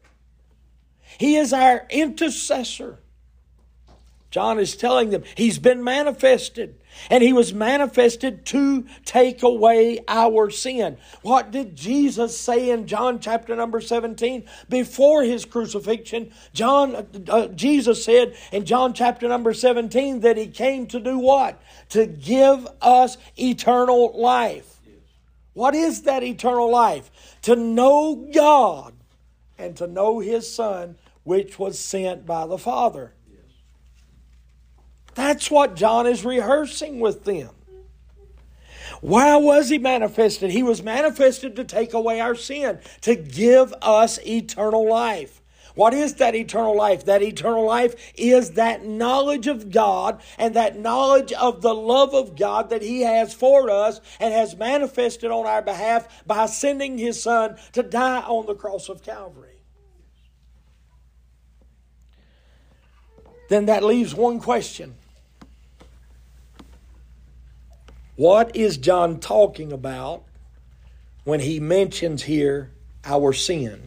[1.19, 2.99] He is our intercessor.
[4.31, 6.77] John is telling them he's been manifested.
[7.11, 10.97] And he was manifested to take away our sin.
[11.23, 14.45] What did Jesus say in John chapter number 17?
[14.69, 20.87] Before his crucifixion, John, uh, Jesus said in John chapter number 17 that he came
[20.87, 21.61] to do what?
[21.91, 24.81] To give us eternal life.
[25.53, 27.11] What is that eternal life?
[27.43, 28.95] To know God
[29.59, 33.13] and to know his Son, which was sent by the Father.
[35.17, 37.49] That's what John is rehearsing with them.
[39.01, 40.51] Why was he manifested?
[40.51, 45.41] He was manifested to take away our sin, to give us eternal life.
[45.75, 47.07] What is that eternal life?
[47.07, 52.37] That eternal life is that knowledge of God and that knowledge of the love of
[52.37, 57.23] God that He has for us and has manifested on our behalf by sending His
[57.23, 59.63] Son to die on the cross of Calvary.
[63.49, 64.97] Then that leaves one question
[68.17, 70.25] What is John talking about
[71.25, 72.73] when he mentions here
[73.05, 73.83] our sin?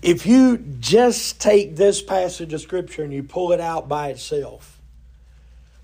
[0.00, 4.80] If you just take this passage of Scripture and you pull it out by itself,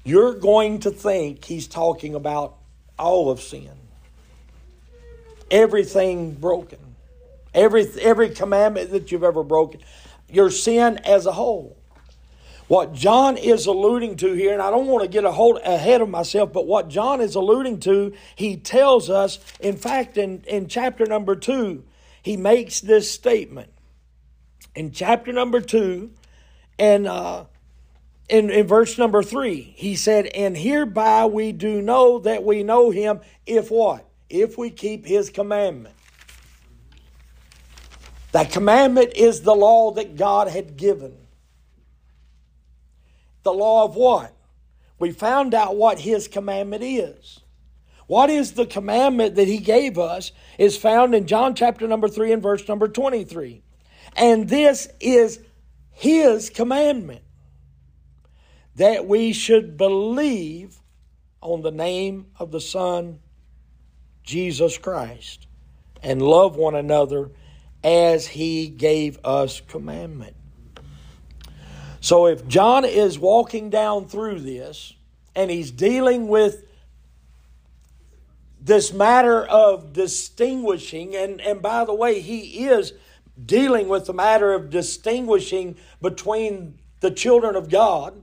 [0.04, 2.56] you're going to think he's talking about
[2.98, 3.72] all of sin.
[5.50, 6.78] Everything broken.
[7.52, 9.80] Every, every commandment that you've ever broken.
[10.30, 11.76] Your sin as a whole.
[12.72, 16.00] What John is alluding to here, and I don't want to get a hold ahead
[16.00, 20.68] of myself, but what John is alluding to, he tells us, in fact, in, in
[20.68, 21.84] chapter number two,
[22.22, 23.70] he makes this statement
[24.74, 26.12] in chapter number 2
[26.78, 27.44] and uh,
[28.30, 29.74] in, in verse number 3.
[29.76, 34.08] He said, And hereby we do know that we know him if what?
[34.30, 35.94] If we keep his commandment.
[38.30, 41.18] That commandment is the law that God had given.
[43.42, 44.34] The law of what?
[44.98, 47.40] We found out what his commandment is.
[48.06, 52.32] What is the commandment that he gave us is found in John chapter number 3
[52.32, 53.62] and verse number 23.
[54.16, 55.40] And this is
[55.90, 57.22] his commandment
[58.76, 60.78] that we should believe
[61.40, 63.20] on the name of the Son,
[64.22, 65.46] Jesus Christ,
[66.02, 67.30] and love one another
[67.82, 70.36] as he gave us commandment.
[72.02, 74.92] So if John is walking down through this
[75.36, 76.64] and he's dealing with
[78.60, 82.92] this matter of distinguishing, and, and by the way, he is
[83.46, 88.20] dealing with the matter of distinguishing between the children of God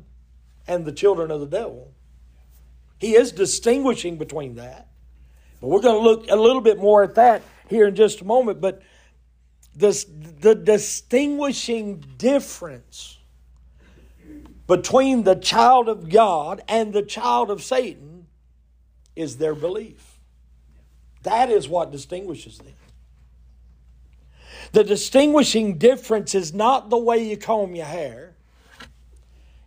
[0.67, 1.93] and the children of the devil.
[2.99, 4.89] He is distinguishing between that.
[5.61, 8.25] But we're going to look a little bit more at that here in just a
[8.25, 8.59] moment.
[8.59, 8.81] But
[9.73, 13.18] this, the distinguishing difference
[14.69, 18.27] between the child of God and the child of Satan
[19.15, 20.19] is their belief.
[21.23, 22.75] That is what distinguishes them.
[24.71, 28.35] The distinguishing difference is not the way you comb your hair.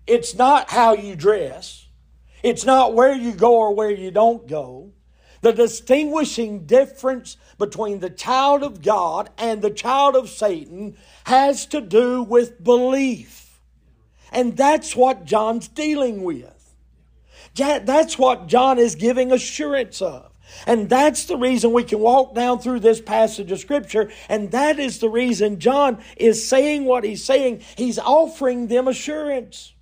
[0.06, 1.88] It's not how you dress.
[2.44, 4.92] It's not where you go or where you don't go.
[5.40, 11.80] The distinguishing difference between the child of God and the child of Satan has to
[11.80, 13.41] do with belief.
[14.32, 16.74] And that's what John's dealing with.
[17.54, 20.32] That's what John is giving assurance of.
[20.66, 24.10] And that's the reason we can walk down through this passage of Scripture.
[24.28, 27.62] And that is the reason John is saying what he's saying.
[27.76, 29.74] He's offering them assurance.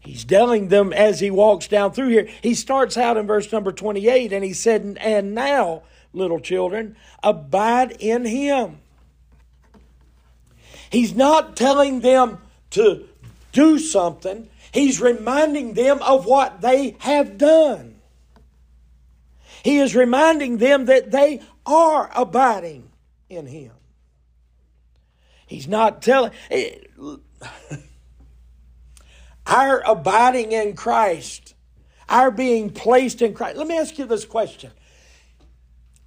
[0.00, 2.28] He's telling them as he walks down through here.
[2.42, 5.82] He starts out in verse number 28 and he said, And now,
[6.12, 8.80] little children, abide in him.
[10.94, 12.38] He's not telling them
[12.70, 13.08] to
[13.50, 17.96] do something, he's reminding them of what they have done.
[19.64, 22.90] He is reminding them that they are abiding
[23.28, 23.72] in him.
[25.48, 26.30] He's not telling.
[26.48, 26.76] Eh,
[29.48, 31.54] our abiding in Christ,
[32.08, 33.56] our being placed in Christ.
[33.56, 34.70] Let me ask you this question.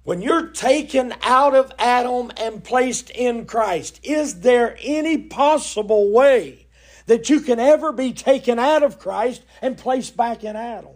[0.08, 6.66] When you're taken out of Adam and placed in Christ, is there any possible way
[7.04, 10.94] that you can ever be taken out of Christ and placed back in Adam?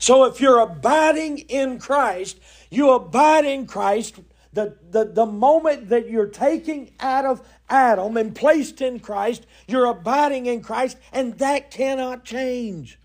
[0.00, 4.16] So if you're abiding in Christ, you abide in Christ
[4.52, 9.86] the, the, the moment that you're taking out of Adam and placed in Christ, you're
[9.86, 12.98] abiding in Christ, and that cannot change.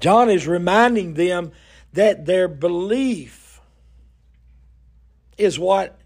[0.00, 1.52] John is reminding them
[1.92, 3.60] that their belief
[5.36, 5.98] is what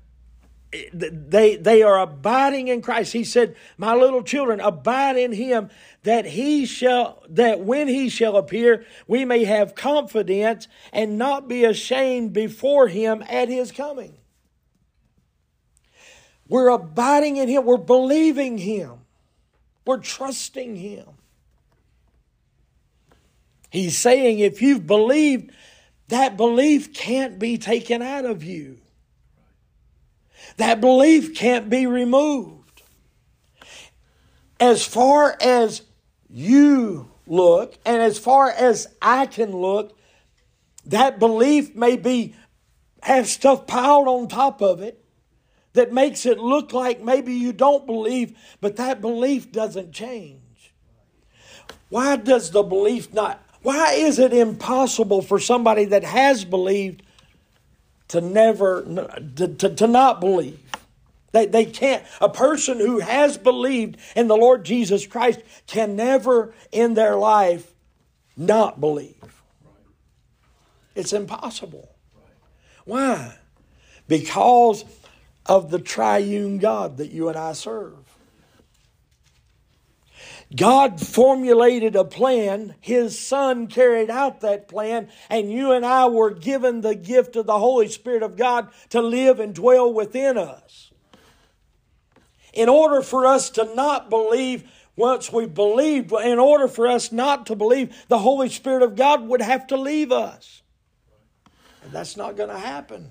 [0.92, 3.12] they, they are abiding in Christ.
[3.12, 5.68] He said, My little children, abide in him
[6.02, 11.64] that he shall, that when he shall appear, we may have confidence and not be
[11.64, 14.16] ashamed before him at his coming.
[16.48, 17.64] We're abiding in him.
[17.64, 19.00] We're believing him.
[19.86, 21.06] We're trusting him.
[23.72, 25.50] He's saying if you've believed,
[26.08, 28.76] that belief can't be taken out of you.
[30.58, 32.82] That belief can't be removed.
[34.60, 35.80] As far as
[36.28, 39.96] you look and as far as I can look,
[40.84, 42.34] that belief may be
[43.02, 45.02] have stuff piled on top of it
[45.72, 50.74] that makes it look like maybe you don't believe, but that belief doesn't change.
[51.88, 57.02] Why does the belief not why is it impossible for somebody that has believed
[58.12, 58.82] to never
[59.36, 60.60] to, to, to not believe.
[61.32, 66.52] They, they can't, a person who has believed in the Lord Jesus Christ can never
[66.70, 67.72] in their life
[68.36, 69.42] not believe.
[70.94, 71.88] It's impossible.
[72.84, 73.34] Why?
[74.08, 74.84] Because
[75.46, 78.01] of the triune God that you and I serve.
[80.54, 86.30] God formulated a plan, His Son carried out that plan, and you and I were
[86.30, 90.90] given the gift of the Holy Spirit of God to live and dwell within us.
[92.52, 97.46] In order for us to not believe, once we believed, in order for us not
[97.46, 100.62] to believe, the Holy Spirit of God would have to leave us.
[101.82, 103.08] And that's not going to happen.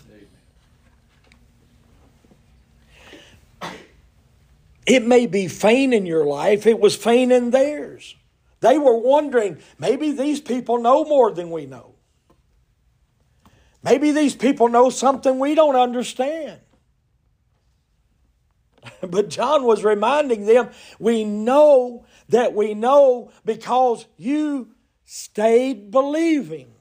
[4.86, 8.16] It may be faint in your life, it was faint in theirs.
[8.62, 11.96] They were wondering maybe these people know more than we know.
[13.84, 16.60] Maybe these people know something we don't understand.
[19.08, 20.70] But John was reminding them
[21.00, 24.70] we know that we know because you
[25.06, 26.74] stayed believing.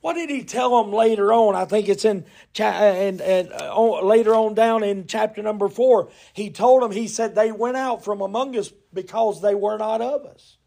[0.00, 1.56] What did he tell them later on?
[1.56, 2.24] I think it's in
[2.58, 6.10] and and uh, later on down in chapter number four.
[6.32, 6.92] He told them.
[6.92, 10.58] He said they went out from among us because they were not of us.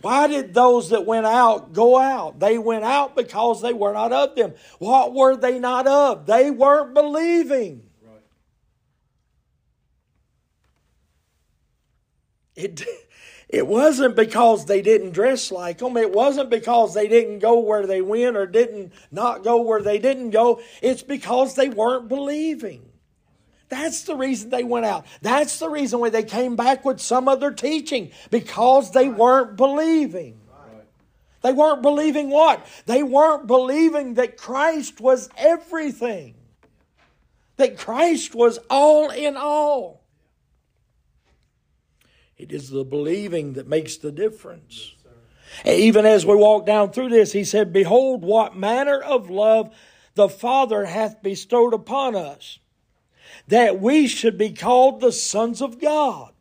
[0.00, 2.40] Why did those that went out go out?
[2.40, 4.52] They went out because they were not of them.
[4.78, 6.26] What were they not of?
[6.26, 7.84] They weren't believing.
[12.56, 12.82] It,
[13.48, 15.96] it wasn't because they didn't dress like them.
[15.96, 19.98] It wasn't because they didn't go where they went or didn't not go where they
[19.98, 20.60] didn't go.
[20.82, 22.84] It's because they weren't believing.
[23.68, 25.06] That's the reason they went out.
[25.20, 30.40] That's the reason why they came back with some other teaching because they weren't believing.
[31.42, 32.66] They weren't believing what?
[32.86, 36.34] They weren't believing that Christ was everything,
[37.56, 40.03] that Christ was all in all.
[42.36, 44.94] It is the believing that makes the difference.
[45.64, 49.74] Even as we walk down through this, he said, Behold, what manner of love
[50.14, 52.58] the Father hath bestowed upon us
[53.48, 56.32] that we should be called the sons of God.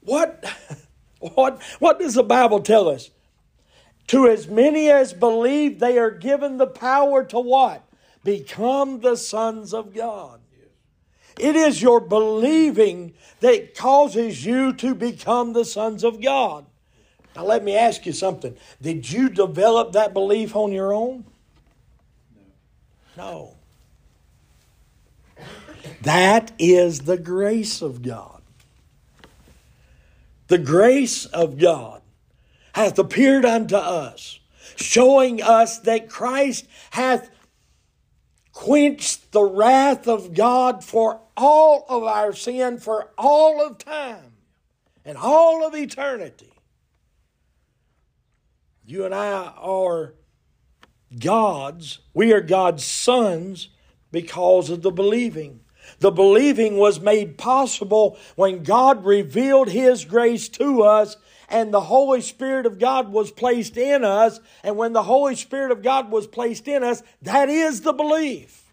[0.00, 0.44] What,
[1.20, 3.10] what, what does the Bible tell us?
[4.08, 7.84] To as many as believe, they are given the power to what?
[8.24, 10.39] Become the sons of God.
[11.40, 16.66] It is your believing that causes you to become the sons of God.
[17.34, 18.56] Now, let me ask you something.
[18.82, 21.24] Did you develop that belief on your own?
[23.16, 23.56] No.
[26.02, 28.42] That is the grace of God.
[30.48, 32.02] The grace of God
[32.72, 34.40] hath appeared unto us,
[34.76, 37.30] showing us that Christ hath
[38.60, 44.34] quenched the wrath of God for all of our sin, for all of time,
[45.02, 46.52] and all of eternity.
[48.84, 50.12] You and I are
[51.18, 53.70] God's, we are God's sons
[54.12, 55.60] because of the believing.
[56.00, 61.16] The believing was made possible when God revealed His grace to us
[61.50, 64.40] and the Holy Spirit of God was placed in us.
[64.62, 68.72] And when the Holy Spirit of God was placed in us, that is the belief.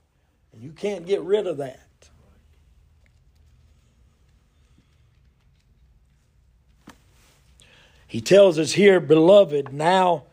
[0.53, 1.79] And you can't get rid of that.
[8.07, 10.23] He tells us here, beloved, now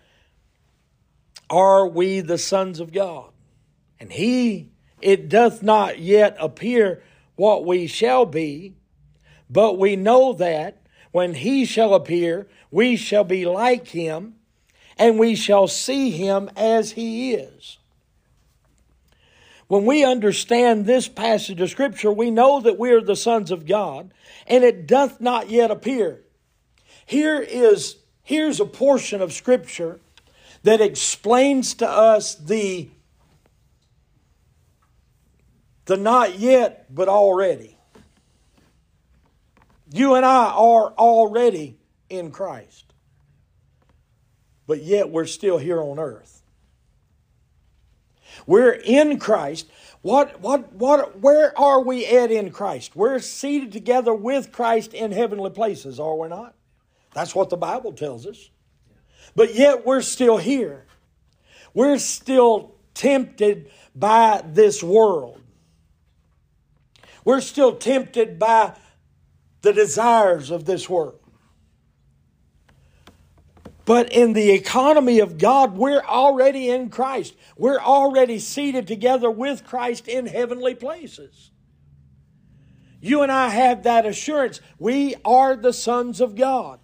[1.51, 3.31] are we the sons of God.
[3.99, 4.71] And He
[5.01, 7.03] it doth not yet appear
[7.37, 8.75] what we shall be,
[9.51, 10.84] but we know that
[11.15, 14.35] when he shall appear, we shall be like him,
[14.99, 17.79] and we shall see him as he is.
[19.69, 23.65] When we understand this passage of Scripture, we know that we are the sons of
[23.65, 24.13] God,
[24.49, 26.25] and it doth not yet appear.
[27.07, 27.95] Here is
[28.25, 30.01] here's a portion of Scripture
[30.65, 32.89] that explains to us the
[35.85, 37.74] the not yet, but already.
[39.95, 41.79] You and I are already
[42.11, 42.93] in Christ,
[44.67, 46.43] but yet we're still here on earth.
[48.45, 49.71] We're in Christ.
[50.03, 52.97] What, what, what, where are we at in Christ?
[52.97, 56.57] We're seated together with Christ in heavenly places, are we not?
[57.15, 58.51] That's what the Bible tells us.
[59.37, 60.87] But yet we're still here.
[61.73, 65.41] We're still tempted by this world.
[67.25, 68.75] We're still tempted by
[69.65, 71.19] the desires of this world.
[73.85, 77.35] But in the economy of God, we're already in Christ.
[77.57, 81.51] We're already seated together with Christ in heavenly places.
[83.01, 84.61] You and I have that assurance.
[84.79, 86.79] We are the sons of God.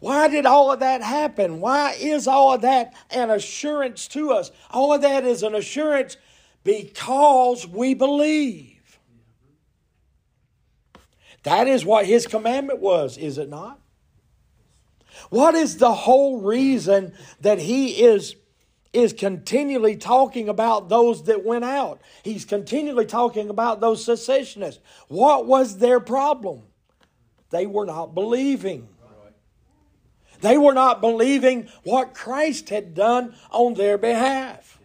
[0.00, 1.60] Why did all of that happen?
[1.60, 4.50] Why is all of that an assurance to us?
[4.70, 6.16] All of that is an assurance
[6.64, 8.73] because we believe.
[11.44, 13.78] That is what his commandment was, is it not?
[15.30, 18.34] What is the whole reason that he is
[18.94, 22.00] is continually talking about those that went out.
[22.22, 24.80] He's continually talking about those secessionists.
[25.08, 26.62] What was their problem?
[27.50, 28.88] They were not believing.
[30.40, 34.78] They were not believing what Christ had done on their behalf.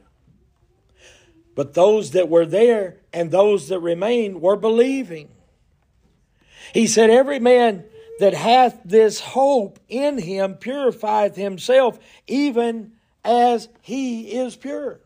[1.53, 5.29] But those that were there and those that remained were believing.
[6.73, 7.85] He said, Every man
[8.19, 11.97] that hath this hope in him purifieth himself,
[12.27, 12.91] even
[13.23, 14.99] as he is pure.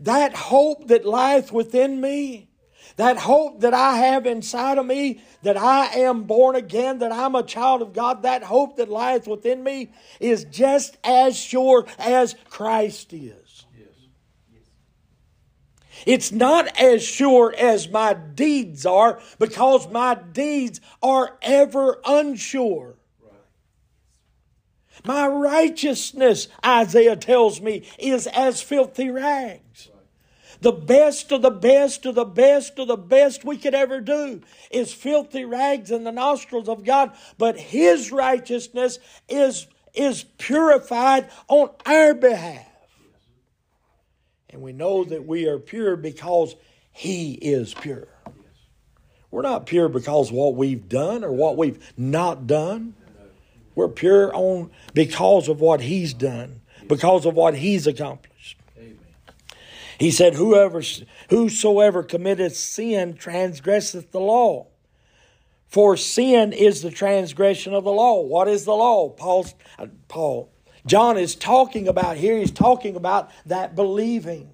[0.00, 2.48] That hope that lieth within me,
[2.96, 7.34] that hope that I have inside of me, that I am born again, that I'm
[7.34, 9.90] a child of God, that hope that lieth within me
[10.20, 13.43] is just as sure as Christ is.
[16.06, 22.96] It's not as sure as my deeds are because my deeds are ever unsure.
[25.04, 29.90] My righteousness, Isaiah tells me, is as filthy rags.
[30.60, 34.40] The best of the best of the best of the best we could ever do
[34.70, 38.98] is filthy rags in the nostrils of God, but His righteousness
[39.28, 42.73] is, is purified on our behalf.
[44.54, 46.54] And we know that we are pure because
[46.92, 48.06] He is pure.
[49.32, 52.94] We're not pure because what we've done or what we've not done.
[53.74, 58.56] We're pure on because of what He's done, because of what He's accomplished.
[59.98, 60.82] He said, Whoever
[61.30, 64.68] whosoever committeth sin transgresseth the law.
[65.66, 68.20] For sin is the transgression of the law.
[68.20, 69.16] What is the law?
[69.80, 70.53] Uh, Paul.
[70.86, 74.50] John is talking about here, he's talking about that believing.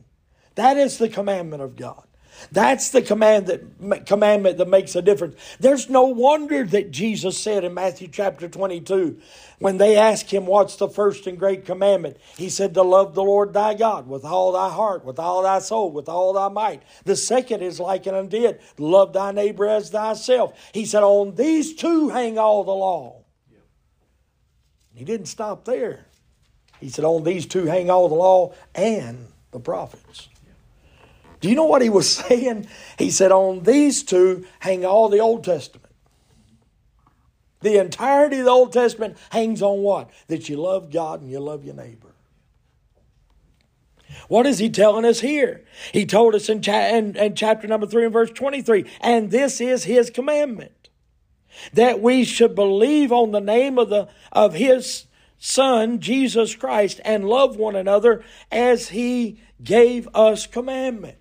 [0.55, 2.05] That is the commandment of God.
[2.53, 5.37] That's the command that, commandment that makes a difference.
[5.59, 9.21] There's no wonder that Jesus said in Matthew chapter 22,
[9.59, 12.17] when they asked him, What's the first and great commandment?
[12.37, 15.59] He said, To love the Lord thy God with all thy heart, with all thy
[15.59, 16.83] soul, with all thy might.
[17.05, 20.59] The second is like it unto love thy neighbor as thyself.
[20.73, 23.25] He said, On these two hang all the law.
[24.95, 26.07] He didn't stop there.
[26.81, 30.29] He said, On these two hang all the law and the prophets.
[31.41, 32.67] Do you know what he was saying?
[32.99, 35.87] He said, On these two hang all the Old Testament.
[37.61, 40.11] The entirety of the Old Testament hangs on what?
[40.29, 42.09] That you love God and you love your neighbor.
[44.29, 45.65] What is he telling us here?
[45.93, 49.61] He told us in, cha- in, in chapter number 3 and verse 23 and this
[49.61, 50.89] is his commandment
[51.73, 55.07] that we should believe on the name of, the, of his
[55.43, 58.23] Son, Jesus Christ, and love one another
[58.53, 61.17] as he gave us commandment.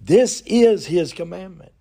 [0.00, 1.72] This is his commandment.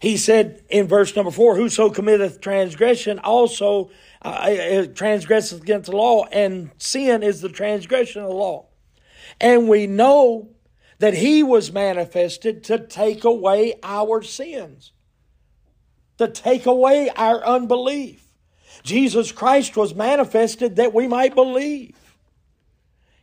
[0.00, 3.90] He said in verse number four, Whoso committeth transgression also
[4.22, 8.66] uh, uh, transgresseth against the law, and sin is the transgression of the law.
[9.40, 10.48] And we know
[10.98, 14.92] that he was manifested to take away our sins,
[16.18, 18.24] to take away our unbelief.
[18.82, 21.96] Jesus Christ was manifested that we might believe.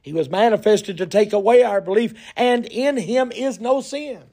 [0.02, 4.24] He was manifested to take away our belief, and in him is no sin.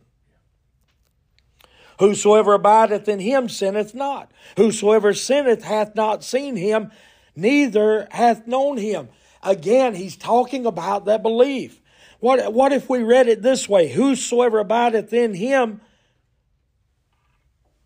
[1.98, 4.30] Whosoever abideth in him sinneth not.
[4.56, 6.90] Whosoever sinneth hath not seen him,
[7.34, 9.08] neither hath known him.
[9.42, 11.81] Again, he's talking about that belief.
[12.22, 13.88] What, what if we read it this way?
[13.88, 15.80] Whosoever abideth in him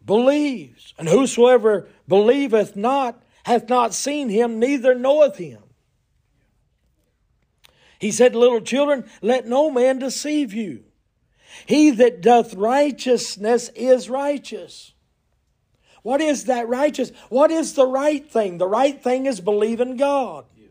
[0.05, 5.63] believes, and whosoever believeth not hath not seen him, neither knoweth him.
[7.99, 10.85] He said, Little children, let no man deceive you.
[11.65, 14.93] He that doth righteousness is righteous.
[16.03, 17.11] What is that righteous?
[17.31, 18.59] What is the right thing?
[18.59, 20.45] The right thing is believing God.
[20.55, 20.69] Yes.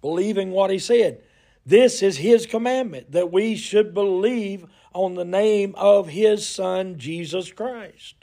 [0.00, 1.22] Believing what He said.
[1.68, 7.52] This is His commandment that we should believe on the name of His Son, Jesus
[7.52, 8.14] Christ.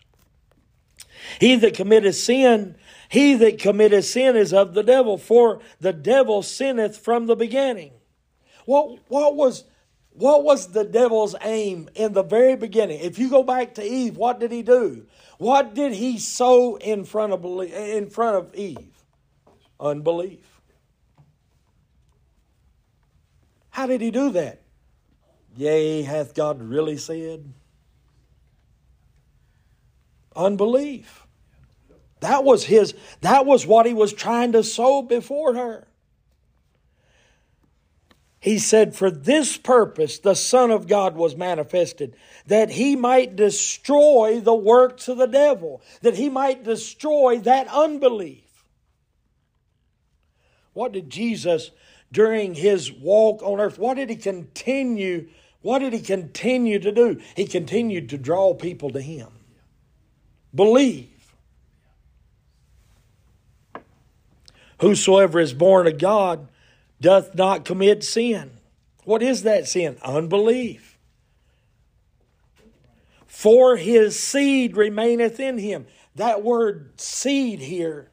[1.39, 2.75] He that committeth sin
[3.09, 7.93] he that committeth sin is of the devil, for the devil sinneth from the beginning.
[8.65, 9.63] What, what, was,
[10.11, 12.99] what was the devil's aim in the very beginning?
[12.99, 15.05] If you go back to Eve, what did he do?
[15.37, 19.03] What did he sow in front of, in front of Eve?
[19.79, 20.54] Unbelief.
[23.75, 24.61] How did he do that?
[25.57, 27.51] Yea, hath God really said?
[30.33, 31.27] Unbelief.
[32.21, 35.89] That was his, that was what he was trying to sow before her.
[38.39, 42.15] He said, For this purpose the Son of God was manifested,
[42.47, 48.45] that he might destroy the works of the devil, that he might destroy that unbelief.
[50.71, 51.71] What did Jesus,
[52.11, 55.27] during his walk on earth, what did he continue?
[55.61, 57.21] What did he continue to do?
[57.35, 59.29] He continued to draw people to him.
[60.53, 61.33] Believe.
[64.79, 66.47] Whosoever is born of God
[67.01, 68.51] doth not commit sin.
[69.03, 69.97] What is that sin?
[70.03, 70.97] Unbelief.
[73.25, 75.87] For his seed remaineth in him.
[76.15, 78.09] That word seed here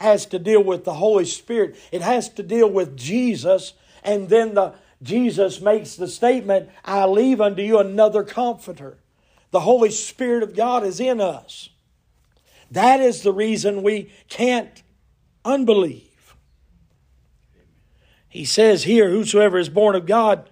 [0.00, 1.76] has to deal with the Holy Spirit.
[1.92, 3.74] It has to deal with Jesus.
[4.02, 8.98] And then the Jesus makes the statement, I leave unto you another comforter.
[9.50, 11.70] The Holy Spirit of God is in us.
[12.70, 14.82] That is the reason we can't
[15.44, 16.34] unbelieve.
[18.28, 20.48] He says here, Whosoever is born of God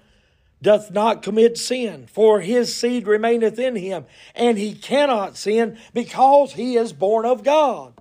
[0.61, 4.05] doth not commit sin, for his seed remaineth in him,
[4.35, 7.98] and he cannot sin because he is born of God.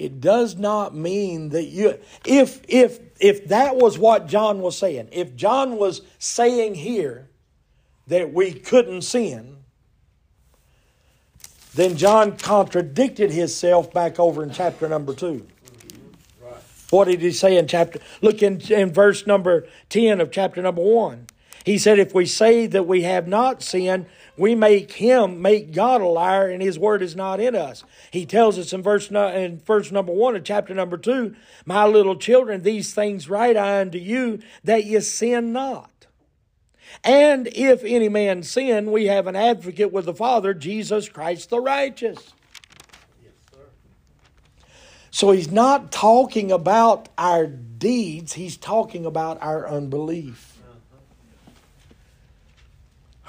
[0.00, 5.10] It does not mean that you if if if that was what John was saying,
[5.12, 7.28] if John was saying here
[8.06, 9.58] that we couldn't sin,
[11.74, 15.46] then John contradicted himself back over in chapter number 2.
[16.88, 18.00] What did he say in chapter?
[18.22, 21.26] Look in, in verse number 10 of chapter number 1.
[21.64, 24.06] He said, If we say that we have not sinned,
[24.40, 27.84] we make him, make God a liar, and his word is not in us.
[28.10, 31.36] He tells us in verse, in verse number 1 of chapter number 2,
[31.66, 36.06] My little children, these things write I unto you, that ye sin not.
[37.04, 41.60] And if any man sin, we have an advocate with the Father, Jesus Christ the
[41.60, 42.32] righteous.
[43.22, 43.58] Yes, sir.
[45.10, 50.49] so he's not talking about our deeds, he's talking about our unbelief.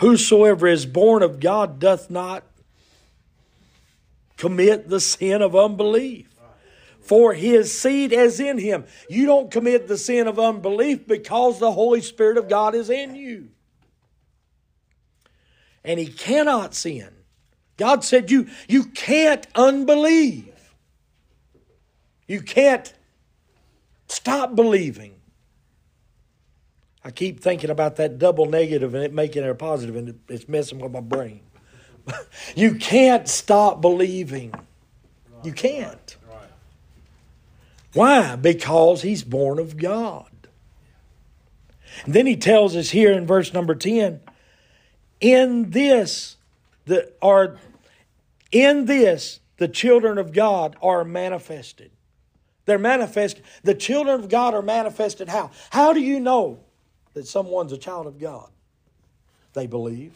[0.02, 2.44] Whosoever is born of God doth not
[4.36, 6.28] commit the sin of unbelief.
[7.02, 8.86] For his seed is in him.
[9.10, 13.16] You don't commit the sin of unbelief because the Holy Spirit of God is in
[13.16, 13.50] you.
[15.84, 17.10] And he cannot sin.
[17.78, 20.74] God said you, you can't unbelieve.
[22.28, 22.92] You can't
[24.08, 25.21] stop believing.
[27.04, 30.48] I keep thinking about that double negative and it making it a positive, and it's
[30.48, 31.42] messing with my brain.
[32.56, 34.54] you can't stop believing.
[35.44, 36.18] You can't.
[37.94, 38.36] Why?
[38.36, 40.28] Because he's born of God.
[42.06, 44.22] And then he tells us here in verse number 10
[45.20, 46.38] in this
[46.86, 47.58] the are
[48.52, 51.92] in this the children of God are manifested.
[52.66, 53.44] They're manifested.
[53.64, 55.52] The children of God are manifested how?
[55.70, 56.60] How do you know
[57.14, 58.50] that someone's a child of God?
[59.54, 60.14] They believe.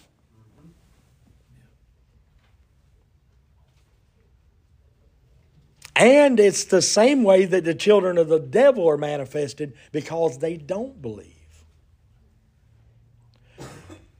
[5.96, 10.58] And it's the same way that the children of the devil are manifested because they
[10.58, 11.32] don't believe.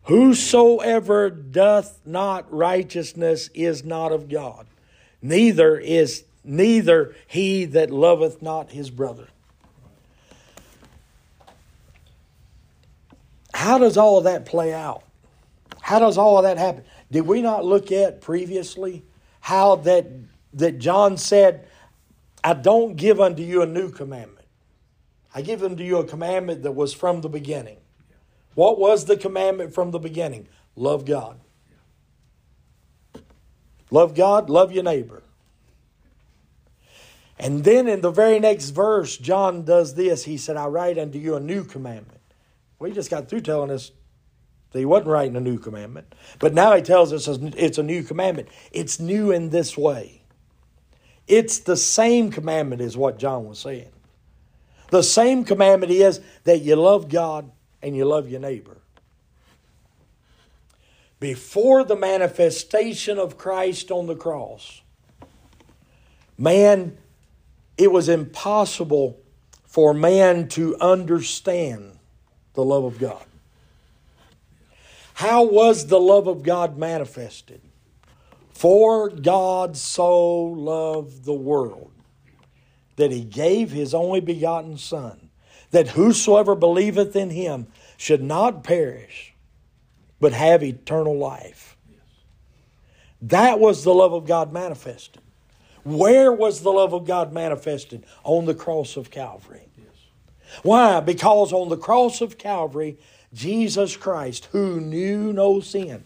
[0.04, 4.68] Whosoever doth not righteousness is not of God,
[5.22, 9.28] neither is neither he that loveth not his brother.
[13.56, 15.04] How does all of that play out?
[15.82, 16.84] How does all of that happen?
[17.10, 19.04] Did we not look at previously
[19.40, 20.08] how that
[20.56, 21.68] that John said,
[22.44, 24.48] I don't give unto you a new commandment.
[25.34, 27.78] I give unto you a commandment that was from the beginning.
[28.56, 30.48] What was the commandment from the beginning?
[30.76, 31.40] Love God.
[33.92, 35.24] Love God, love your neighbor.
[37.38, 40.24] And then in the very next verse, John does this.
[40.24, 42.15] He said, I write unto you a new commandment.
[42.84, 43.92] He just got through telling us
[44.72, 46.14] that he wasn't writing a new commandment.
[46.40, 48.50] But now he tells us it's a new commandment.
[48.72, 50.22] It's new in this way.
[51.28, 53.92] It's the same commandment, is what John was saying.
[54.92, 58.78] The same commandment is that you love God and you love your neighbor.
[61.20, 64.82] Before the manifestation of Christ on the cross,
[66.38, 66.98] man
[67.78, 69.20] it was impossible
[69.66, 71.95] for man to understand
[72.56, 73.26] the love of God.
[75.16, 77.62] How was the love of God manifested?
[78.52, 81.92] For God so loved the world
[82.96, 85.30] that he gave his only begotten Son,
[85.72, 87.68] that whosoever believeth in him
[87.98, 89.34] should not perish,
[90.20, 91.76] but have eternal life.
[93.22, 95.22] That was the love of God manifested.
[95.84, 98.06] Where was the love of God manifested?
[98.24, 99.68] On the cross of Calvary.
[100.64, 101.00] Why?
[101.00, 102.98] Because on the cross of Calvary,
[103.34, 106.04] Jesus Christ, who knew no sin,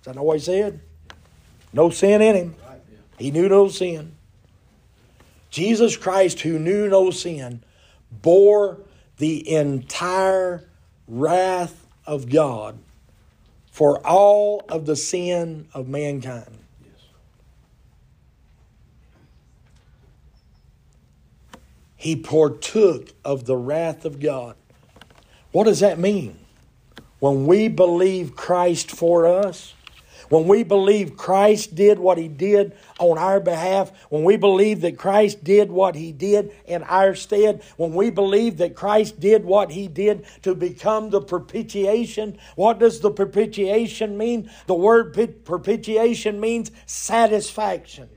[0.00, 0.80] is that not what he said?
[1.72, 2.54] No sin in him.
[3.18, 4.12] He knew no sin.
[5.50, 7.62] Jesus Christ, who knew no sin,
[8.10, 8.78] bore
[9.16, 10.64] the entire
[11.06, 12.78] wrath of God
[13.70, 16.57] for all of the sin of mankind.
[21.98, 24.54] He partook of the wrath of God.
[25.50, 26.38] What does that mean?
[27.18, 29.74] When we believe Christ for us,
[30.28, 34.96] when we believe Christ did what He did on our behalf, when we believe that
[34.96, 39.72] Christ did what He did in our stead, when we believe that Christ did what
[39.72, 44.48] He did to become the propitiation, what does the propitiation mean?
[44.66, 48.08] The word propitiation means satisfaction.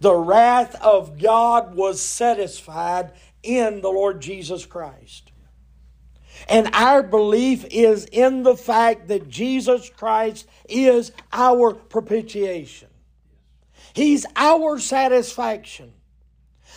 [0.00, 3.12] The wrath of God was satisfied
[3.42, 5.32] in the Lord Jesus Christ.
[6.48, 12.88] And our belief is in the fact that Jesus Christ is our propitiation.
[13.94, 15.94] He's our satisfaction.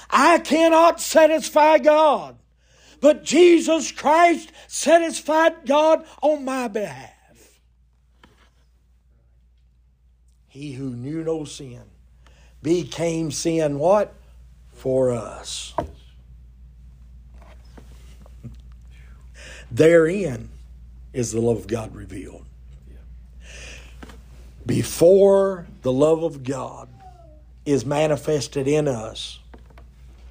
[0.10, 2.38] I cannot satisfy God,
[3.02, 7.14] but Jesus Christ satisfied God on my behalf.
[10.48, 11.84] He who knew no sin
[12.62, 14.14] became sin what?
[14.74, 15.74] For us.
[19.72, 20.50] Therein
[21.14, 22.46] is the love of God revealed.
[24.66, 26.90] Before the love of God
[27.66, 29.40] is manifested in us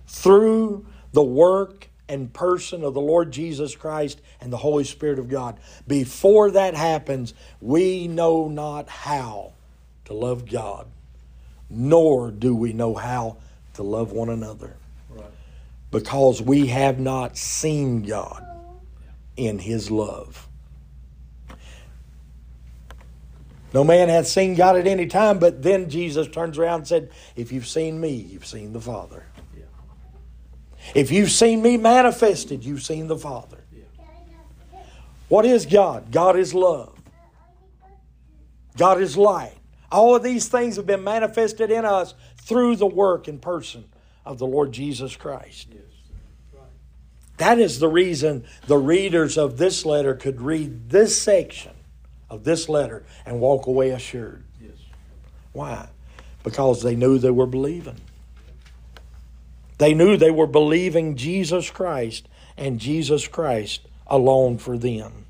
[0.06, 5.28] through the work and person of the Lord Jesus Christ and the Holy Spirit of
[5.28, 5.58] God.
[5.86, 9.52] Before that happens, we know not how
[10.06, 10.86] to love God,
[11.70, 13.36] nor do we know how
[13.74, 14.76] to love one another.
[15.10, 15.24] Right.
[15.90, 18.44] Because we have not seen God
[19.36, 20.48] in his love.
[23.74, 27.10] No man hath seen God at any time, but then Jesus turns around and said,
[27.36, 29.24] If you've seen me, you've seen the Father.
[29.56, 29.64] Yeah.
[30.94, 33.58] If you've seen me manifested, you've seen the Father.
[33.70, 34.80] Yeah.
[35.28, 36.10] What is God?
[36.10, 36.98] God is love.
[38.78, 39.57] God is light.
[39.90, 43.84] All of these things have been manifested in us through the work and person
[44.24, 45.68] of the Lord Jesus Christ.
[45.72, 45.82] Yes.
[47.38, 51.72] That is the reason the readers of this letter could read this section
[52.28, 54.44] of this letter and walk away assured.
[54.60, 54.76] Yes.
[55.52, 55.88] Why?
[56.42, 58.00] Because they knew they were believing.
[59.78, 65.24] They knew they were believing Jesus Christ and Jesus Christ alone for them.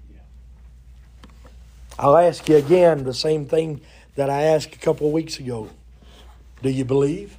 [1.99, 3.81] I'll ask you again the same thing
[4.19, 5.71] that I asked a couple of weeks ago.
[6.61, 7.37] Do you believe?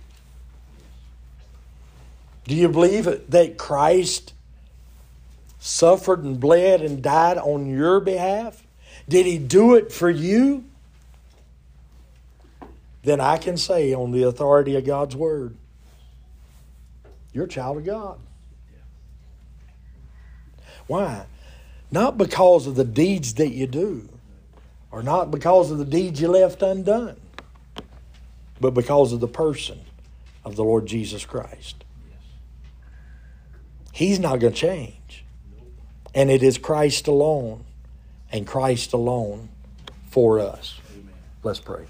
[2.45, 4.31] Do you believe that Christ
[5.59, 8.63] suffered and bled and died on your behalf?
[9.09, 10.63] Did he do it for you?
[13.03, 15.57] Then I can say, on the authority of God's word,
[17.33, 18.19] you're a child of God.
[20.87, 21.25] Why?
[21.91, 24.07] Not because of the deeds that you do,
[24.91, 27.17] or not because of the deeds you left undone,
[28.59, 29.79] but because of the person
[30.43, 31.83] of the Lord Jesus Christ.
[33.91, 35.25] He's not going to change.
[36.15, 37.65] And it is Christ alone
[38.31, 39.49] and Christ alone
[40.09, 40.79] for us.
[40.91, 41.09] Amen.
[41.43, 41.77] Let's pray.